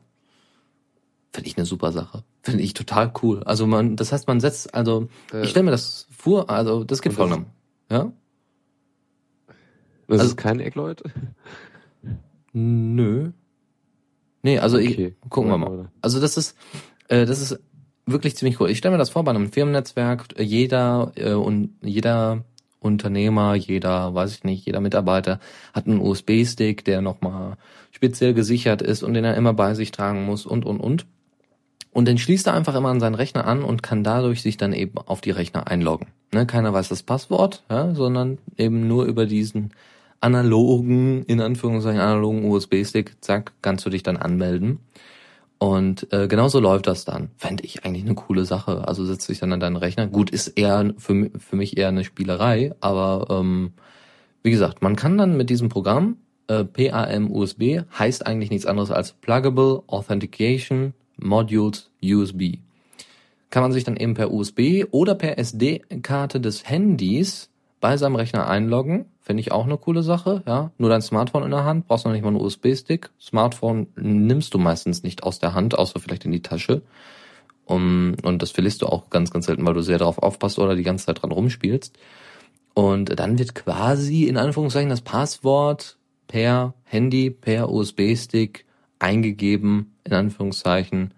Finde 1.32 1.50
ich 1.50 1.58
eine 1.58 1.66
super 1.66 1.92
Sache. 1.92 2.22
Finde 2.40 2.62
ich 2.62 2.72
total 2.72 3.12
cool. 3.22 3.42
Also 3.42 3.66
man, 3.66 3.96
das 3.96 4.12
heißt, 4.12 4.28
man 4.28 4.40
setzt, 4.40 4.72
also 4.74 5.08
äh, 5.34 5.42
ich 5.42 5.50
stelle 5.50 5.64
mir 5.64 5.72
das 5.72 6.06
vor, 6.16 6.48
also 6.48 6.82
das 6.84 7.02
geht 7.02 7.12
vollkommen. 7.12 7.46
Ja? 7.90 8.10
Das 10.08 10.20
also, 10.20 10.30
ist 10.30 10.36
kein 10.36 10.60
Eckleut? 10.60 11.02
Nö. 12.52 13.32
Nee, 14.42 14.58
also 14.58 14.76
okay. 14.76 15.14
ich, 15.22 15.30
gucken 15.30 15.50
wir 15.50 15.58
mal. 15.58 15.90
Also 16.00 16.20
das 16.20 16.36
ist, 16.36 16.56
äh, 17.08 17.26
das 17.26 17.40
ist 17.40 17.58
wirklich 18.06 18.36
ziemlich 18.36 18.60
cool. 18.60 18.70
Ich 18.70 18.78
stelle 18.78 18.92
mir 18.92 18.98
das 18.98 19.10
vor 19.10 19.24
bei 19.24 19.30
einem 19.30 19.50
Firmennetzwerk, 19.50 20.26
jeder 20.38 21.12
äh, 21.16 21.32
und 21.32 21.74
jeder 21.82 22.44
Unternehmer, 22.78 23.54
jeder, 23.54 24.14
weiß 24.14 24.32
ich 24.32 24.44
nicht, 24.44 24.64
jeder 24.64 24.80
Mitarbeiter 24.80 25.40
hat 25.72 25.86
einen 25.86 26.00
USB-Stick, 26.00 26.84
der 26.84 27.02
nochmal 27.02 27.56
speziell 27.90 28.34
gesichert 28.34 28.82
ist 28.82 29.02
und 29.02 29.14
den 29.14 29.24
er 29.24 29.36
immer 29.36 29.52
bei 29.52 29.74
sich 29.74 29.90
tragen 29.90 30.24
muss 30.24 30.46
und 30.46 30.64
und 30.64 30.80
und. 30.80 31.06
Und 31.90 32.06
den 32.06 32.18
schließt 32.18 32.46
er 32.46 32.54
einfach 32.54 32.74
immer 32.74 32.90
an 32.90 33.00
seinen 33.00 33.14
Rechner 33.14 33.46
an 33.46 33.62
und 33.64 33.82
kann 33.82 34.04
dadurch 34.04 34.42
sich 34.42 34.58
dann 34.58 34.74
eben 34.74 34.98
auf 34.98 35.22
die 35.22 35.30
Rechner 35.30 35.66
einloggen. 35.66 36.08
Ne, 36.32 36.46
keiner 36.46 36.72
weiß 36.72 36.88
das 36.88 37.02
Passwort, 37.02 37.64
ja, 37.70 37.94
sondern 37.94 38.38
eben 38.58 38.86
nur 38.86 39.06
über 39.06 39.26
diesen 39.26 39.72
analogen, 40.26 41.22
in 41.24 41.40
Anführungszeichen 41.40 42.00
analogen 42.00 42.44
USB-Stick, 42.44 43.16
zack, 43.20 43.52
kannst 43.62 43.86
du 43.86 43.90
dich 43.90 44.02
dann 44.02 44.16
anmelden. 44.16 44.80
Und 45.58 46.12
äh, 46.12 46.26
genauso 46.26 46.60
läuft 46.60 46.86
das 46.86 47.04
dann. 47.04 47.30
Fände 47.36 47.64
ich 47.64 47.84
eigentlich 47.84 48.04
eine 48.04 48.14
coole 48.14 48.44
Sache. 48.44 48.86
Also 48.86 49.04
setzt 49.04 49.28
dich 49.28 49.38
dann 49.38 49.52
an 49.52 49.60
deinen 49.60 49.76
Rechner. 49.76 50.06
Gut, 50.06 50.30
ist 50.30 50.48
eher 50.48 50.92
für, 50.98 51.30
für 51.38 51.56
mich 51.56 51.78
eher 51.78 51.88
eine 51.88 52.04
Spielerei, 52.04 52.74
aber 52.80 53.28
ähm, 53.30 53.72
wie 54.42 54.50
gesagt, 54.50 54.82
man 54.82 54.96
kann 54.96 55.16
dann 55.16 55.36
mit 55.36 55.48
diesem 55.48 55.68
Programm 55.68 56.18
äh, 56.48 56.64
PAM 56.64 57.30
USB 57.30 57.80
heißt 57.98 58.26
eigentlich 58.26 58.50
nichts 58.50 58.66
anderes 58.66 58.90
als 58.90 59.12
Pluggable 59.12 59.82
Authentication 59.86 60.92
Modules 61.16 61.90
USB. 62.04 62.58
Kann 63.50 63.62
man 63.62 63.72
sich 63.72 63.84
dann 63.84 63.96
eben 63.96 64.14
per 64.14 64.32
USB 64.32 64.84
oder 64.90 65.14
per 65.14 65.38
SD-Karte 65.38 66.40
des 66.40 66.68
Handys 66.68 67.48
bei 67.80 67.96
seinem 67.96 68.16
Rechner 68.16 68.48
einloggen 68.48 69.06
Finde 69.26 69.40
ich 69.40 69.50
auch 69.50 69.64
eine 69.64 69.76
coole 69.76 70.04
Sache, 70.04 70.44
ja. 70.46 70.70
Nur 70.78 70.88
dein 70.88 71.02
Smartphone 71.02 71.42
in 71.42 71.50
der 71.50 71.64
Hand, 71.64 71.88
brauchst 71.88 72.04
noch 72.04 72.12
nicht 72.12 72.22
mal 72.22 72.28
einen 72.28 72.40
USB-Stick. 72.40 73.10
Smartphone 73.20 73.88
nimmst 73.96 74.54
du 74.54 74.58
meistens 74.58 75.02
nicht 75.02 75.24
aus 75.24 75.40
der 75.40 75.52
Hand, 75.52 75.76
außer 75.76 75.98
vielleicht 75.98 76.24
in 76.24 76.30
die 76.30 76.42
Tasche. 76.42 76.82
Um, 77.64 78.14
und 78.22 78.40
das 78.40 78.52
verlierst 78.52 78.82
du 78.82 78.86
auch 78.86 79.10
ganz, 79.10 79.32
ganz 79.32 79.46
selten, 79.46 79.66
weil 79.66 79.74
du 79.74 79.80
sehr 79.80 79.98
darauf 79.98 80.18
aufpasst 80.18 80.60
oder 80.60 80.76
die 80.76 80.84
ganze 80.84 81.06
Zeit 81.06 81.20
dran 81.20 81.32
rumspielst. 81.32 81.98
Und 82.72 83.18
dann 83.18 83.36
wird 83.36 83.56
quasi 83.56 84.28
in 84.28 84.36
Anführungszeichen 84.36 84.90
das 84.90 85.00
Passwort 85.00 85.96
per 86.28 86.74
Handy, 86.84 87.30
per 87.30 87.68
USB-Stick 87.68 88.64
eingegeben, 89.00 89.96
in 90.04 90.12
Anführungszeichen. 90.12 91.14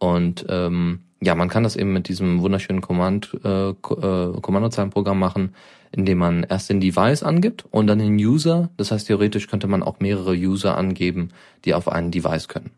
Und 0.00 0.46
ähm, 0.48 1.02
ja, 1.22 1.36
man 1.36 1.48
kann 1.48 1.62
das 1.62 1.76
eben 1.76 1.92
mit 1.92 2.08
diesem 2.08 2.42
wunderschönen 2.42 2.80
Command, 2.80 3.38
äh, 3.44 3.68
äh 3.68 3.74
Kommandozeilenprogramm 4.40 5.20
machen 5.20 5.54
indem 5.92 6.18
man 6.18 6.42
erst 6.42 6.70
den 6.70 6.80
Device 6.80 7.22
angibt 7.22 7.66
und 7.70 7.86
dann 7.86 7.98
den 7.98 8.16
User. 8.16 8.70
Das 8.76 8.90
heißt, 8.90 9.06
theoretisch 9.06 9.46
könnte 9.48 9.68
man 9.68 9.82
auch 9.82 10.00
mehrere 10.00 10.32
User 10.32 10.76
angeben, 10.76 11.30
die 11.64 11.74
auf 11.74 11.88
ein 11.88 12.10
Device 12.10 12.48
können. 12.48 12.70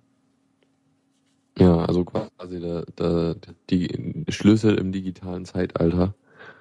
Ja, 1.57 1.85
also 1.85 2.05
quasi 2.05 2.61
der, 2.61 2.85
der, 2.99 3.37
die 3.71 4.25
Schlüssel 4.29 4.77
im 4.77 4.91
digitalen 4.91 5.45
Zeitalter. 5.45 6.15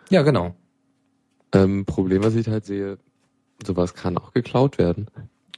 Ja, 0.10 0.22
genau. 0.22 0.54
Ähm, 1.52 1.86
Problem, 1.86 2.24
was 2.24 2.36
ich 2.36 2.48
halt 2.48 2.66
sehe, 2.66 3.00
sowas 3.66 3.96
kann 3.96 4.18
auch 4.18 4.34
geklaut 4.34 4.78
werden. 4.78 5.08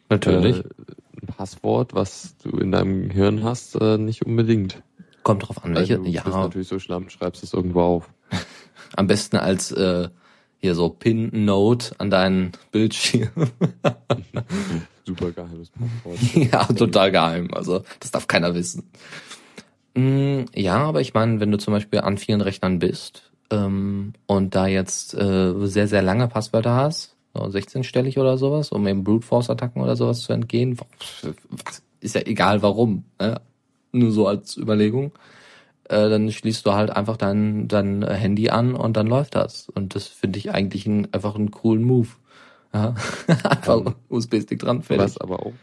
Natürlich. 0.10 0.60
Äh, 0.60 0.70
ein 1.22 1.28
Passwort, 1.28 1.94
was 1.94 2.38
du 2.38 2.58
in 2.58 2.72
deinem 2.72 3.10
Hirn 3.10 3.44
hast, 3.44 3.76
äh, 3.76 3.98
nicht 3.98 4.26
unbedingt. 4.26 4.84
Kommt 5.24 5.48
drauf 5.48 5.64
an, 5.64 5.76
welche. 5.76 5.96
Also, 5.96 6.06
du 6.06 6.10
ja, 6.12 6.24
bist 6.24 6.36
natürlich 6.36 6.68
so 6.68 6.80
schlamm, 6.80 7.10
schreibst 7.10 7.44
es 7.44 7.54
irgendwo 7.54 7.82
auf. 7.82 8.14
am 8.96 9.08
besten 9.08 9.38
als 9.38 9.72
äh, 9.72 10.10
hier 10.66 10.74
so 10.74 10.90
Pin-Note 10.90 11.94
an 12.00 12.10
deinen 12.10 12.52
Bildschirm. 12.72 13.30
Super 15.06 15.32
geheimes 15.32 15.70
Passwort. 15.70 16.20
ja, 16.52 16.64
total 16.66 17.12
geheim. 17.12 17.50
Also 17.54 17.84
das 18.00 18.10
darf 18.10 18.28
keiner 18.28 18.56
wissen. 18.56 18.90
Mm, 19.94 20.46
ja, 20.56 20.78
aber 20.78 21.02
ich 21.02 21.14
meine, 21.14 21.40
wenn 21.40 21.52
du 21.52 21.60
zum 21.60 21.72
Beispiel 21.74 22.00
an 22.00 22.18
vielen 22.18 22.42
Rechnern 22.42 22.80
bist 22.80 23.32
ähm, 23.52 24.14
und 24.26 24.56
da 24.56 24.66
jetzt 24.66 25.14
äh, 25.14 25.54
sehr, 25.68 25.88
sehr 25.88 26.02
lange 26.02 26.28
Passwörter 26.28 26.76
hast, 26.76 27.16
so 27.36 27.44
16-stellig 27.44 28.18
oder 28.18 28.40
sowas, 28.40 28.72
um 28.72 28.88
eben 28.88 29.04
Brute 29.04 29.28
Force-Attacken 29.28 29.84
oder 29.84 29.96
sowas 29.96 30.22
zu 30.22 30.34
entgehen, 30.34 30.80
ist 32.00 32.16
ja 32.16 32.22
egal 32.22 32.64
warum, 32.64 33.04
ne? 33.20 33.40
nur 33.92 34.12
so 34.12 34.26
als 34.28 34.58
Überlegung, 34.58 35.12
äh, 35.90 36.10
dann 36.10 36.32
schließt 36.32 36.66
du 36.66 36.74
halt 36.74 36.90
einfach 36.90 37.18
dein, 37.18 37.68
dein 37.68 38.04
Handy 38.04 38.50
an 38.50 38.76
und 38.76 38.98
dann 38.98 39.08
läuft 39.08 39.36
das. 39.36 39.70
Und 39.70 39.96
das 39.96 40.08
finde 40.08 40.40
ich 40.40 40.52
eigentlich 40.52 40.86
ein, 40.86 41.14
einfach 41.14 41.36
einen 41.36 41.52
coolen 41.52 41.84
Move. 41.84 42.10
Ja. 42.74 42.96
einfach 43.44 43.86
Ähm, 43.86 43.96
USB-Stick 44.10 44.60
dran, 44.60 44.82
fertig. 44.82 45.04
Was 45.04 45.18
aber 45.18 45.46
auch. 45.46 45.54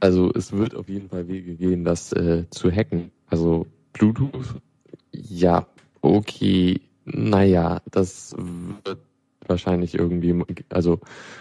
Also 0.00 0.32
es 0.32 0.52
wird 0.52 0.74
auf 0.74 0.88
jeden 0.88 1.08
Fall 1.08 1.28
Wege 1.28 1.54
gehen, 1.54 1.84
das 1.84 2.12
äh, 2.12 2.44
zu 2.50 2.70
hacken. 2.70 3.10
Also 3.26 3.66
Bluetooth, 3.92 4.60
ja, 5.12 5.66
okay, 6.00 6.80
naja, 7.04 7.80
das 7.90 8.34
wird 8.38 8.98
wahrscheinlich 9.46 9.94
irgendwie, 9.94 10.44
also 10.68 11.00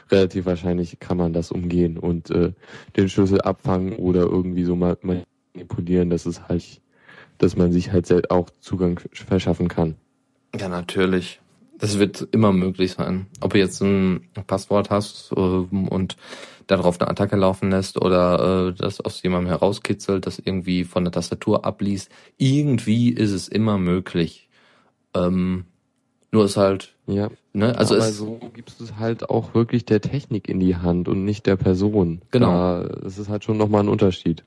relativ 0.10 0.46
wahrscheinlich 0.46 1.00
kann 1.00 1.18
man 1.18 1.34
das 1.34 1.52
umgehen 1.52 1.98
und 1.98 2.32
äh, 2.32 2.54
den 2.96 3.10
Schlüssel 3.10 3.42
abfangen 3.42 3.94
oder 3.94 4.22
irgendwie 4.22 4.64
so 4.64 4.76
mal 4.76 4.98
manipulieren, 5.02 6.10
dass 6.10 6.26
es 6.26 6.48
halt, 6.48 6.82
dass 7.38 7.56
man 7.56 7.72
sich 7.72 7.92
halt 7.92 8.06
selbst 8.08 8.32
auch 8.32 8.50
Zugang 8.62 9.00
verschaffen 9.12 9.68
kann. 9.68 9.96
Ja, 10.58 10.70
natürlich. 10.70 11.40
Das 11.80 12.00
wird 12.00 12.28
immer 12.32 12.52
möglich 12.52 12.94
sein. 12.94 13.28
Ob 13.40 13.54
du 13.54 13.60
jetzt 13.60 13.82
ein 13.82 14.28
Passwort 14.48 14.90
hast 14.90 15.32
ähm, 15.38 15.88
und 15.88 16.18
darauf 16.66 17.00
eine 17.00 17.10
Attacke 17.10 17.36
laufen 17.36 17.70
lässt 17.70 18.02
oder 18.02 18.70
äh, 18.70 18.74
das 18.74 19.00
aus 19.00 19.22
jemandem 19.22 19.50
herauskitzelt, 19.50 20.26
das 20.26 20.40
irgendwie 20.40 20.84
von 20.84 21.04
der 21.04 21.12
Tastatur 21.12 21.66
abliest. 21.66 22.10
Irgendwie 22.38 23.10
ist 23.10 23.32
es 23.32 23.48
immer 23.48 23.78
möglich. 23.78 24.50
Ähm, 25.14 25.66
nur 26.32 26.46
ist 26.46 26.58
halt, 26.58 26.96
Ja, 27.06 27.30
ne, 27.54 27.78
also 27.78 27.96
aber 27.96 28.08
es, 28.08 28.18
so 28.18 28.40
gibst 28.54 28.80
du 28.80 28.84
es 28.84 28.98
halt 28.98 29.30
auch 29.30 29.54
wirklich 29.54 29.86
der 29.86 30.02
Technik 30.02 30.50
in 30.50 30.60
die 30.60 30.76
Hand 30.76 31.08
und 31.08 31.24
nicht 31.24 31.46
der 31.46 31.56
Person. 31.56 32.22
Genau. 32.32 32.48
Da, 32.48 32.84
das 33.04 33.18
ist 33.18 33.30
halt 33.30 33.44
schon 33.44 33.58
nochmal 33.58 33.84
ein 33.84 33.90
Unterschied. 33.90 34.44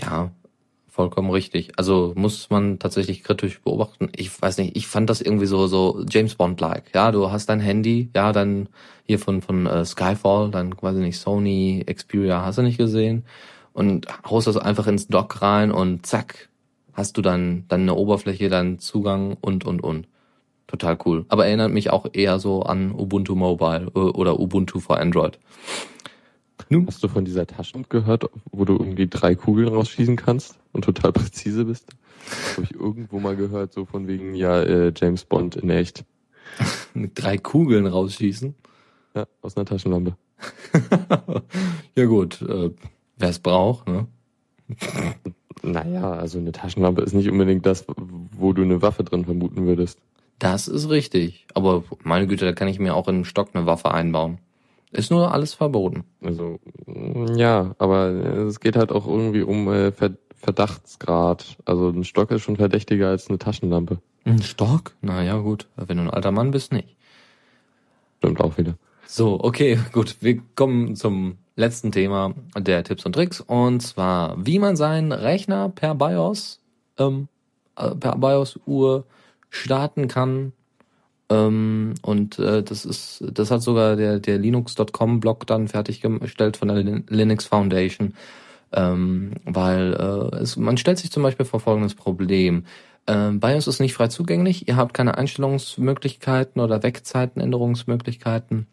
ja, 0.00 0.30
vollkommen 1.00 1.30
richtig. 1.30 1.72
Also 1.78 2.12
muss 2.14 2.50
man 2.50 2.78
tatsächlich 2.78 3.24
kritisch 3.24 3.62
beobachten. 3.62 4.10
Ich 4.14 4.30
weiß 4.42 4.58
nicht, 4.58 4.76
ich 4.76 4.86
fand 4.86 5.08
das 5.08 5.22
irgendwie 5.22 5.46
so 5.46 5.66
so 5.66 6.04
James 6.06 6.34
Bond-like. 6.34 6.94
Ja, 6.94 7.10
du 7.10 7.30
hast 7.32 7.48
dein 7.48 7.60
Handy, 7.60 8.10
ja, 8.14 8.32
dann 8.32 8.68
hier 9.06 9.18
von 9.18 9.40
von 9.40 9.66
äh, 9.66 9.86
Skyfall, 9.86 10.50
dann 10.50 10.76
quasi 10.76 11.00
nicht 11.00 11.16
Sony 11.16 11.86
Xperia, 11.90 12.44
hast 12.44 12.58
du 12.58 12.62
nicht 12.62 12.76
gesehen 12.76 13.24
und 13.72 14.08
haust 14.28 14.46
das 14.46 14.58
einfach 14.58 14.86
ins 14.88 15.08
Dock 15.08 15.40
rein 15.40 15.72
und 15.72 16.04
zack, 16.04 16.50
hast 16.92 17.16
du 17.16 17.22
dann 17.22 17.64
dann 17.68 17.80
eine 17.80 17.94
Oberfläche, 17.94 18.50
dann 18.50 18.78
Zugang 18.78 19.38
und 19.40 19.64
und 19.64 19.82
und. 19.82 20.06
Total 20.66 20.98
cool. 21.06 21.24
Aber 21.30 21.46
erinnert 21.46 21.72
mich 21.72 21.88
auch 21.88 22.08
eher 22.12 22.38
so 22.38 22.62
an 22.64 22.92
Ubuntu 22.92 23.34
Mobile 23.36 23.90
äh, 23.94 23.98
oder 23.98 24.38
Ubuntu 24.38 24.80
for 24.80 25.00
Android. 25.00 25.38
Hast 26.86 27.02
du 27.02 27.08
von 27.08 27.24
dieser 27.24 27.46
Tasche 27.46 27.80
gehört, 27.88 28.26
wo 28.52 28.66
du 28.66 28.74
irgendwie 28.74 29.08
drei 29.08 29.34
Kugeln 29.34 29.68
rausschießen 29.68 30.16
kannst 30.16 30.59
und 30.72 30.84
total 30.84 31.12
präzise 31.12 31.64
bist? 31.64 31.90
Habe 32.52 32.64
ich 32.64 32.74
irgendwo 32.74 33.18
mal 33.18 33.36
gehört, 33.36 33.72
so 33.72 33.84
von 33.84 34.06
wegen, 34.06 34.34
ja, 34.34 34.62
äh, 34.62 34.92
James 34.94 35.24
Bond 35.24 35.56
in 35.56 35.70
echt. 35.70 36.04
mit 36.94 37.12
drei 37.14 37.38
Kugeln 37.38 37.86
rausschießen. 37.86 38.54
Ja, 39.14 39.26
aus 39.42 39.56
einer 39.56 39.66
Taschenlampe. 39.66 40.16
ja 41.96 42.04
gut, 42.06 42.42
äh, 42.42 42.70
wer 43.16 43.28
es 43.28 43.38
braucht, 43.38 43.88
ne? 43.88 44.06
Naja, 45.62 46.12
also 46.12 46.38
eine 46.38 46.52
Taschenlampe 46.52 47.02
ist 47.02 47.12
nicht 47.12 47.28
unbedingt 47.28 47.66
das, 47.66 47.84
wo 48.34 48.54
du 48.54 48.62
eine 48.62 48.80
Waffe 48.80 49.04
drin 49.04 49.26
vermuten 49.26 49.66
würdest. 49.66 49.98
Das 50.38 50.68
ist 50.68 50.88
richtig. 50.88 51.46
Aber 51.52 51.84
meine 52.02 52.26
Güte, 52.26 52.46
da 52.46 52.52
kann 52.52 52.68
ich 52.68 52.78
mir 52.78 52.94
auch 52.94 53.08
in 53.08 53.16
einen 53.16 53.24
Stock 53.26 53.50
eine 53.52 53.66
Waffe 53.66 53.92
einbauen. 53.92 54.38
Ist 54.90 55.10
nur 55.10 55.32
alles 55.32 55.52
verboten. 55.52 56.04
Also, 56.22 56.58
ja, 57.36 57.74
aber 57.78 58.08
es 58.08 58.58
geht 58.58 58.76
halt 58.76 58.90
auch 58.90 59.06
irgendwie 59.06 59.42
um 59.42 59.68
äh, 59.68 59.92
Ver 59.92 60.12
Verdachtsgrad. 60.40 61.58
Also 61.64 61.88
ein 61.88 62.04
Stock 62.04 62.30
ist 62.30 62.42
schon 62.42 62.56
verdächtiger 62.56 63.08
als 63.08 63.28
eine 63.28 63.38
Taschenlampe. 63.38 63.98
Ein 64.24 64.42
Stock? 64.42 64.92
Na 65.00 65.22
ja, 65.22 65.38
gut. 65.38 65.66
Wenn 65.76 65.98
du 65.98 66.04
ein 66.04 66.10
alter 66.10 66.32
Mann 66.32 66.50
bist, 66.50 66.72
nicht. 66.72 66.96
Stimmt 68.18 68.40
auch 68.40 68.58
wieder. 68.58 68.74
So, 69.06 69.42
okay, 69.42 69.78
gut. 69.92 70.16
Wir 70.20 70.40
kommen 70.54 70.96
zum 70.96 71.38
letzten 71.56 71.92
Thema 71.92 72.34
der 72.56 72.84
Tipps 72.84 73.04
und 73.04 73.12
Tricks. 73.12 73.40
Und 73.40 73.80
zwar, 73.80 74.34
wie 74.44 74.58
man 74.58 74.76
seinen 74.76 75.12
Rechner 75.12 75.68
per 75.68 75.94
BIOS, 75.94 76.60
ähm, 76.98 77.28
äh, 77.76 77.94
per 77.94 78.16
BIOS-Uhr 78.16 79.04
starten 79.50 80.08
kann. 80.08 80.52
Ähm, 81.28 81.94
und 82.02 82.38
äh, 82.38 82.62
das 82.62 82.84
ist, 82.84 83.24
das 83.32 83.50
hat 83.50 83.62
sogar 83.62 83.96
der, 83.96 84.20
der 84.20 84.38
Linux.com-Blog 84.38 85.46
dann 85.46 85.68
fertiggestellt 85.68 86.56
von 86.56 86.68
der 86.68 86.78
Lin 86.78 87.04
Linux 87.08 87.46
Foundation. 87.46 88.14
Ähm, 88.72 89.32
weil 89.44 89.94
äh, 89.94 90.36
es, 90.36 90.56
man 90.56 90.76
stellt 90.76 90.98
sich 90.98 91.10
zum 91.10 91.22
Beispiel 91.22 91.46
vor 91.46 91.60
folgendes 91.60 91.94
Problem. 91.94 92.64
Ähm, 93.06 93.40
BIOS 93.40 93.66
ist 93.66 93.80
nicht 93.80 93.94
frei 93.94 94.08
zugänglich, 94.08 94.68
ihr 94.68 94.76
habt 94.76 94.94
keine 94.94 95.18
Einstellungsmöglichkeiten 95.18 96.60
oder 96.60 96.82
Wegzeitenänderungsmöglichkeiten. 96.82 98.66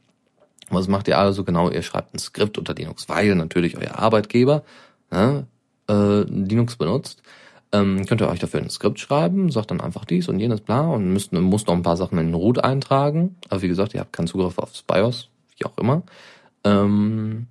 Was 0.70 0.88
macht 0.88 1.08
ihr 1.08 1.18
also 1.18 1.44
genau? 1.44 1.70
Ihr 1.70 1.82
schreibt 1.82 2.14
ein 2.14 2.20
Skript 2.20 2.58
unter 2.58 2.74
Linux, 2.74 3.08
weil 3.10 3.34
natürlich 3.36 3.78
euer 3.78 3.98
Arbeitgeber 3.98 4.64
ne, 5.12 5.48
äh, 5.90 6.22
Linux 6.24 6.76
benutzt. 6.76 7.24
Ähm, 7.72 8.06
könnt 8.06 8.22
ihr 8.22 8.30
euch 8.30 8.40
dafür 8.40 8.62
ein 8.62 8.70
Skript 8.70 9.00
schreiben, 9.00 9.52
sagt 9.52 9.72
dann 9.72 9.82
einfach 9.82 10.06
dies 10.06 10.30
und 10.30 10.40
jenes, 10.40 10.62
bla, 10.62 10.82
und 10.82 11.12
müsst, 11.12 11.34
muss 11.34 11.66
noch 11.68 11.74
ein 11.74 11.84
paar 11.84 11.98
Sachen 11.98 12.18
in 12.18 12.28
den 12.28 12.34
Root 12.34 12.64
eintragen. 12.64 13.36
Aber 13.50 13.62
wie 13.62 13.68
gesagt, 13.68 13.94
ihr 13.94 14.00
habt 14.00 14.14
keinen 14.14 14.28
Zugriff 14.28 14.58
aufs 14.58 14.84
BIOS, 14.84 15.30
wie 15.58 15.66
auch 15.66 15.78
immer. 15.78 16.04
Ähm, 16.64 17.48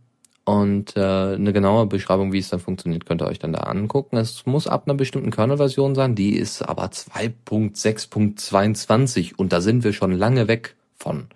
und 0.47 0.97
äh, 0.97 1.35
eine 1.35 1.53
genaue 1.53 1.85
Beschreibung, 1.87 2.33
wie 2.33 2.39
es 2.39 2.49
dann 2.49 2.61
funktioniert, 2.61 3.05
könnt 3.05 3.21
ihr 3.21 3.27
euch 3.27 3.39
dann 3.41 3.53
da 3.53 3.61
angucken. 3.65 4.17
Es 4.17 4.47
muss 4.47 4.67
ab 4.69 4.85
einer 4.87 4.95
bestimmten 4.95 5.31
Kernel-Version 5.31 5.95
sein, 5.95 6.15
die 6.15 6.35
ist 6.37 6.63
aber 6.63 6.87
2.6.22 6.87 9.35
und 9.37 9.53
da 9.53 9.61
sind 9.61 9.85
wir 9.85 9.93
schon 9.93 10.13
lange 10.13 10.49
weg 10.49 10.75
von. 10.97 11.27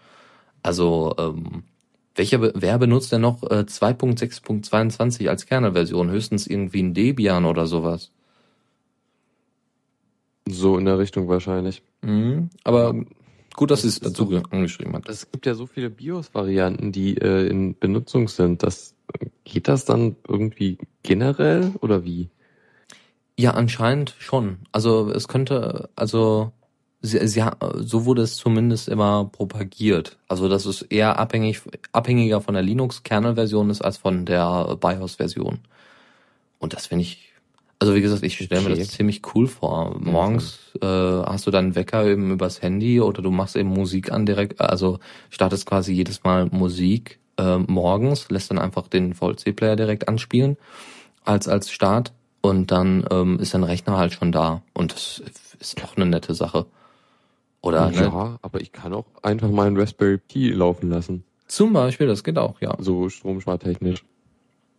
Also, 0.62 1.14
ähm, 1.18 1.64
welcher, 2.14 2.40
wer 2.54 2.78
benutzt 2.78 3.12
denn 3.12 3.20
noch 3.22 3.42
äh, 3.44 3.64
2.6.22 3.66 5.28
als 5.28 5.46
Kernel-Version? 5.46 6.10
Höchstens 6.10 6.46
irgendwie 6.46 6.82
ein 6.82 6.94
Debian 6.94 7.44
oder 7.44 7.66
sowas. 7.66 8.10
So 10.48 10.78
in 10.78 10.84
der 10.84 10.98
Richtung 10.98 11.28
wahrscheinlich. 11.28 11.82
Mhm. 12.02 12.50
Aber 12.64 12.94
gut, 13.54 13.70
dass 13.70 13.82
sie 13.82 13.88
es 13.88 14.00
dazu 14.00 14.26
ge- 14.26 14.42
angeschrieben 14.50 14.94
hat. 14.94 15.08
Es 15.08 15.30
gibt 15.30 15.46
ja 15.46 15.54
so 15.54 15.66
viele 15.66 15.90
BIOS-Varianten, 15.90 16.92
die 16.92 17.16
äh, 17.18 17.46
in 17.46 17.78
Benutzung 17.78 18.28
sind. 18.28 18.62
Das, 18.62 18.94
geht 19.44 19.68
das 19.68 19.84
dann 19.84 20.16
irgendwie 20.28 20.78
generell 21.02 21.72
oder 21.80 22.04
wie? 22.04 22.30
Ja, 23.38 23.52
anscheinend 23.52 24.14
schon. 24.18 24.58
Also 24.72 25.10
es 25.10 25.26
könnte, 25.26 25.88
also 25.96 26.52
sie, 27.00 27.26
sie, 27.26 27.42
so 27.76 28.04
wurde 28.04 28.22
es 28.22 28.36
zumindest 28.36 28.88
immer 28.88 29.24
propagiert. 29.24 30.18
Also 30.28 30.48
dass 30.48 30.66
es 30.66 30.82
eher 30.82 31.18
abhängig, 31.18 31.62
abhängiger 31.92 32.40
von 32.40 32.54
der 32.54 32.62
Linux-Kernel-Version 32.62 33.70
ist 33.70 33.82
als 33.82 33.96
von 33.96 34.26
der 34.26 34.76
BIOS-Version. 34.80 35.60
Und 36.58 36.74
das 36.74 36.86
finde 36.86 37.02
ich, 37.02 37.32
also 37.78 37.94
wie 37.94 38.02
gesagt, 38.02 38.22
ich 38.22 38.36
stelle 38.36 38.68
mir 38.68 38.76
das 38.76 38.88
ziemlich 38.88 39.22
cool 39.34 39.46
vor. 39.46 39.98
Morgens 39.98 40.58
äh, 40.82 40.86
hast 40.86 41.46
du 41.46 41.50
dann 41.50 41.74
Wecker 41.74 42.04
eben 42.06 42.32
übers 42.32 42.60
Handy 42.60 43.00
oder 43.00 43.22
du 43.22 43.30
machst 43.30 43.56
eben 43.56 43.70
Musik 43.70 44.12
an 44.12 44.26
direkt, 44.26 44.60
also 44.60 44.98
startest 45.30 45.64
quasi 45.64 45.94
jedes 45.94 46.22
Mal 46.24 46.46
Musik 46.52 47.19
äh, 47.40 47.58
morgens, 47.58 48.28
lässt 48.30 48.50
dann 48.50 48.58
einfach 48.58 48.88
den 48.88 49.14
VLC-Player 49.14 49.76
direkt 49.76 50.08
anspielen 50.08 50.56
als 51.24 51.48
als 51.48 51.70
Start 51.70 52.12
und 52.40 52.70
dann 52.70 53.04
ähm, 53.10 53.38
ist 53.38 53.54
dein 53.54 53.64
Rechner 53.64 53.96
halt 53.96 54.12
schon 54.12 54.32
da 54.32 54.62
und 54.74 54.92
das 54.92 55.22
ist 55.58 55.82
auch 55.84 55.96
eine 55.96 56.06
nette 56.06 56.34
Sache. 56.34 56.66
Oder, 57.62 57.90
ne? 57.90 58.04
Ja, 58.04 58.38
aber 58.40 58.60
ich 58.60 58.72
kann 58.72 58.92
auch 58.94 59.04
einfach 59.22 59.50
meinen 59.50 59.76
Raspberry 59.76 60.18
Pi 60.18 60.50
laufen 60.50 60.88
lassen. 60.88 61.24
Zum 61.46 61.72
Beispiel, 61.72 62.06
das 62.06 62.24
geht 62.24 62.38
auch, 62.38 62.60
ja. 62.60 62.74
So 62.78 63.08
stromspartechnisch. 63.08 64.04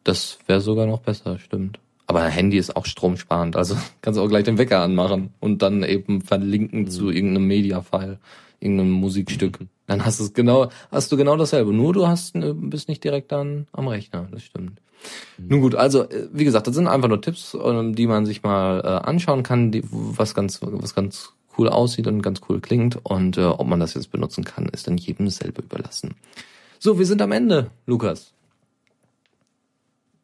Das 0.04 0.39
wäre 0.47 0.62
sogar 0.62 0.88
noch 0.88 1.02
besser, 1.02 1.38
stimmt. 1.38 1.80
Aber 2.08 2.21
ein 2.24 2.32
Handy 2.32 2.58
ist 2.58 2.76
auch 2.76 2.86
stromsparend, 2.86 3.56
also 3.56 3.76
kannst 4.02 4.17
du 4.17 4.24
auch 4.24 4.30
gleich 4.30 4.43
den 4.43 4.58
Wecker 4.58 4.80
anmachen 4.80 5.34
und 5.39 5.62
dann 5.62 5.84
eben 5.84 6.21
verlinken 6.21 6.89
zu 6.89 7.12
irgendeinem 7.12 7.47
Media-File, 7.47 8.19
irgendeinem 8.62 8.91
Musikstück. 8.91 9.60
Dann 9.88 10.06
hast 10.06 10.19
du 10.19 10.24
es 10.24 10.34
genau, 10.34 10.69
hast 10.91 11.12
du 11.12 11.17
genau 11.17 11.36
dasselbe. 11.36 11.74
Nur 11.74 11.93
du 11.93 12.08
hast, 12.08 12.36
äh, 12.36 12.54
bist 12.54 12.88
nicht 12.88 13.04
direkt 13.04 13.32
dann 13.32 13.67
am 13.74 13.88
Rechner, 13.88 14.28
das 14.32 14.43
stimmt. 14.43 14.80
Nun 15.38 15.62
gut, 15.62 15.76
also 15.76 16.04
äh, 16.04 16.30
wie 16.32 16.45
gesagt, 16.45 16.67
das 16.67 16.76
sind 16.76 16.88
einfach 16.88 17.10
nur 17.10 17.21
Tipps, 17.21 17.58
ähm, 17.62 17.95
die 17.95 18.08
man 18.08 18.26
sich 18.26 18.43
mal 18.43 18.82
äh, 18.82 19.08
anschauen 19.08 19.43
kann, 19.43 19.71
die, 19.71 19.84
was 19.91 20.36
ganz, 20.36 20.60
was 20.62 20.95
ganz 20.95 21.34
cool 21.58 21.67
aussieht 21.67 22.08
und 22.08 22.21
ganz 22.21 22.41
cool 22.47 22.62
klingt. 22.62 23.04
Und 23.04 23.38
äh, 23.38 23.45
ob 23.45 23.67
man 23.67 23.80
das 23.80 23.95
jetzt 23.95 24.12
benutzen 24.12 24.43
kann, 24.43 24.69
ist 24.69 24.88
dann 24.88 24.97
jedem 24.97 25.30
selber 25.30 25.63
überlassen. 25.63 26.15
So, 26.80 26.97
wir 26.97 27.06
sind 27.06 27.21
am 27.21 27.32
Ende, 27.32 27.71
Lukas. 27.86 28.34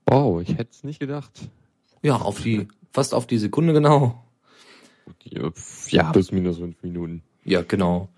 Wow, 0.05 0.41
ich 0.41 0.49
hätte 0.57 0.71
es 0.71 0.83
nicht 0.83 0.99
gedacht. 0.99 1.31
Ja, 2.01 2.15
auf 2.15 2.41
die, 2.41 2.67
fast 2.91 3.13
auf 3.13 3.27
die 3.27 3.37
Sekunde 3.37 3.73
genau. 3.73 4.23
Ja, 5.89 6.11
plus 6.11 6.31
minus 6.31 6.57
fünf 6.57 6.81
Minuten. 6.81 7.23
Ja, 7.43 7.61
genau. 7.61 8.09